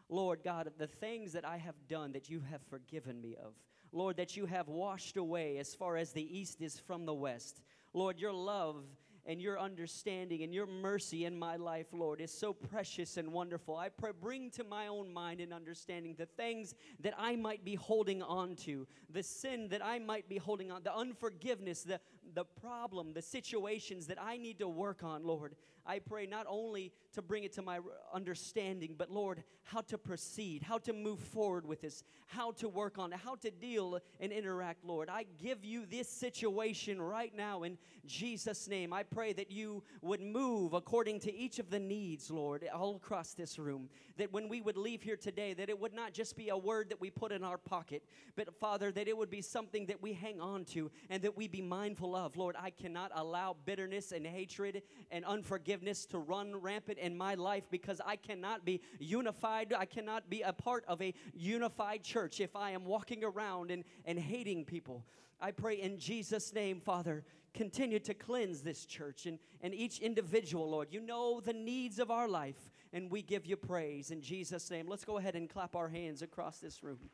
Lord 0.09 0.39
God, 0.43 0.71
the 0.77 0.87
things 0.87 1.33
that 1.33 1.45
I 1.45 1.57
have 1.57 1.75
done 1.89 2.13
that 2.13 2.29
you 2.29 2.41
have 2.49 2.61
forgiven 2.69 3.21
me 3.21 3.35
of. 3.35 3.53
Lord, 3.91 4.17
that 4.17 4.37
you 4.37 4.45
have 4.45 4.67
washed 4.69 5.17
away 5.17 5.57
as 5.57 5.75
far 5.75 5.97
as 5.97 6.11
the 6.11 6.37
east 6.37 6.61
is 6.61 6.79
from 6.79 7.05
the 7.05 7.13
west. 7.13 7.61
Lord, 7.93 8.19
your 8.19 8.33
love 8.33 8.83
and 9.27 9.41
your 9.41 9.59
understanding 9.59 10.41
and 10.41 10.53
your 10.53 10.65
mercy 10.65 11.25
in 11.25 11.37
my 11.37 11.57
life, 11.57 11.87
Lord, 11.91 12.21
is 12.21 12.31
so 12.31 12.53
precious 12.53 13.17
and 13.17 13.31
wonderful. 13.31 13.75
I 13.75 13.89
pray, 13.89 14.11
bring 14.19 14.49
to 14.51 14.63
my 14.63 14.87
own 14.87 15.13
mind 15.13 15.41
and 15.41 15.53
understanding 15.53 16.15
the 16.17 16.25
things 16.25 16.73
that 17.01 17.13
I 17.17 17.35
might 17.35 17.65
be 17.65 17.75
holding 17.75 18.23
on 18.23 18.55
to, 18.57 18.87
the 19.09 19.21
sin 19.21 19.67
that 19.69 19.85
I 19.85 19.99
might 19.99 20.29
be 20.29 20.37
holding 20.37 20.71
on, 20.71 20.81
the 20.83 20.95
unforgiveness, 20.95 21.83
the, 21.83 21.99
the 22.37 22.45
problem, 22.45 23.13
the 23.13 23.21
situations 23.21 24.05
that 24.05 24.21
I 24.21 24.37
need 24.37 24.59
to 24.59 24.67
work 24.67 25.03
on, 25.03 25.23
Lord. 25.23 25.55
I 25.87 25.97
pray 25.97 26.27
not 26.27 26.45
only 26.47 26.91
to 27.13 27.21
bring 27.21 27.45
it 27.45 27.53
to 27.53 27.61
my 27.61 27.79
understanding, 28.13 28.93
but 28.95 29.09
Lord, 29.09 29.43
how 29.63 29.81
to 29.81 29.97
proceed, 29.97 30.61
how 30.61 30.77
to 30.79 30.93
move 30.93 31.19
forward 31.19 31.65
with 31.65 31.81
this, 31.81 32.03
how 32.27 32.51
to 32.51 32.67
work 32.67 32.99
on 32.99 33.13
it, 33.13 33.19
how 33.23 33.35
to 33.35 33.49
deal 33.49 33.99
and 34.19 34.31
interact, 34.31 34.83
Lord. 34.83 35.09
I 35.09 35.25
give 35.41 35.63
you 35.63 35.85
this 35.85 36.09
situation 36.09 37.01
right 37.01 37.33
now 37.35 37.63
in 37.63 37.77
Jesus' 38.05 38.67
name. 38.67 38.91
I 38.91 39.03
pray 39.03 39.31
that 39.33 39.49
you 39.49 39.81
would 40.01 40.21
move 40.21 40.73
according 40.73 41.21
to 41.21 41.33
each 41.33 41.57
of 41.57 41.69
the 41.69 41.79
needs, 41.79 42.29
Lord, 42.29 42.67
all 42.73 42.97
across 42.97 43.33
this 43.33 43.57
room. 43.57 43.89
That 44.17 44.33
when 44.33 44.49
we 44.49 44.61
would 44.61 44.77
leave 44.77 45.01
here 45.01 45.17
today, 45.17 45.53
that 45.53 45.69
it 45.69 45.79
would 45.79 45.93
not 45.93 46.11
just 46.13 46.35
be 46.35 46.49
a 46.49 46.57
word 46.57 46.89
that 46.89 46.99
we 46.99 47.09
put 47.09 47.31
in 47.31 47.43
our 47.43 47.57
pocket, 47.57 48.03
but 48.35 48.53
Father, 48.59 48.91
that 48.91 49.07
it 49.07 49.17
would 49.17 49.29
be 49.29 49.41
something 49.41 49.85
that 49.85 50.01
we 50.01 50.13
hang 50.13 50.41
on 50.41 50.65
to 50.65 50.91
and 51.09 51.21
that 51.23 51.37
we 51.37 51.47
be 51.47 51.61
mindful 51.61 52.15
of. 52.15 52.26
Lord, 52.35 52.55
I 52.59 52.71
cannot 52.71 53.11
allow 53.15 53.55
bitterness 53.65 54.11
and 54.11 54.25
hatred 54.25 54.81
and 55.11 55.23
unforgiveness 55.23 55.67
unforgiveness 55.67 56.05
to 56.07 56.19
run 56.19 56.55
rampant 56.55 56.97
in 56.97 57.15
my 57.17 57.35
life 57.35 57.63
because 57.69 58.01
I 58.05 58.15
cannot 58.15 58.65
be 58.65 58.81
unified. 58.99 59.73
I 59.77 59.85
cannot 59.85 60.29
be 60.29 60.41
a 60.41 60.53
part 60.53 60.83
of 60.87 61.01
a 61.01 61.13
unified 61.33 62.03
church 62.03 62.39
if 62.39 62.55
I 62.55 62.71
am 62.71 62.85
walking 62.85 63.23
around 63.23 63.71
and, 63.71 63.83
and 64.05 64.19
hating 64.19 64.65
people. 64.65 65.05
I 65.39 65.51
pray 65.51 65.75
in 65.75 65.99
Jesus' 65.99 66.53
name, 66.53 66.79
Father, 66.79 67.23
continue 67.53 67.99
to 67.99 68.13
cleanse 68.13 68.61
this 68.61 68.85
church 68.85 69.25
and, 69.25 69.39
and 69.61 69.73
each 69.73 69.99
individual, 69.99 70.69
Lord. 70.69 70.87
You 70.91 71.01
know 71.01 71.39
the 71.39 71.53
needs 71.53 71.99
of 71.99 72.11
our 72.11 72.27
life, 72.27 72.71
and 72.93 73.11
we 73.11 73.21
give 73.21 73.45
you 73.45 73.55
praise 73.55 74.11
in 74.11 74.21
Jesus' 74.21 74.71
name. 74.71 74.87
Let's 74.87 75.05
go 75.05 75.17
ahead 75.17 75.35
and 75.35 75.49
clap 75.49 75.75
our 75.75 75.89
hands 75.89 76.21
across 76.21 76.59
this 76.59 76.83
room. 76.83 77.09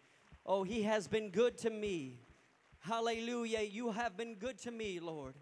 Oh, 0.46 0.64
He 0.64 0.84
has 0.84 1.08
been 1.08 1.32
good 1.32 1.58
to 1.60 1.70
me. 1.70 2.20
Hallelujah. 2.86 3.62
You 3.62 3.92
have 3.92 4.18
been 4.18 4.36
good 4.36 4.58
to 4.64 4.72
me, 4.72 5.00
Lord. 5.00 5.36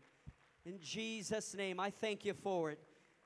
In 0.64 0.80
Jesus' 0.80 1.56
name, 1.56 1.80
I 1.80 1.90
thank 1.90 2.24
you 2.24 2.36
for 2.36 2.70
it 2.70 2.78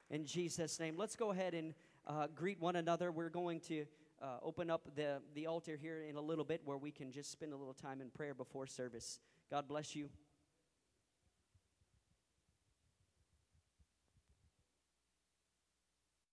in 0.10 0.25
Jesus' 0.25 0.80
name. 0.80 0.95
Let's 0.97 1.17
go 1.17 1.32
ahead 1.32 1.54
and 1.54 1.73
uh, 2.08 2.28
greet 2.34 2.58
one 2.62 2.78
another. 2.78 3.12
We're 3.12 3.28
going 3.28 3.60
to 3.67 3.86
uh, 4.21 4.38
open 4.41 4.69
up 4.69 4.88
the, 4.95 5.21
the 5.34 5.47
altar 5.47 5.75
here 5.75 6.04
in 6.04 6.15
a 6.15 6.21
little 6.21 6.45
bit 6.45 6.62
where 6.63 6.78
we 6.78 6.91
can 6.91 7.12
just 7.12 7.30
spend 7.30 7.51
a 7.51 7.58
little 7.58 7.73
time 7.73 7.99
in 7.99 8.10
prayer 8.10 8.34
before 8.34 8.67
service. 8.67 9.19
God 9.51 9.67
bless 9.67 9.97
you. 9.97 10.08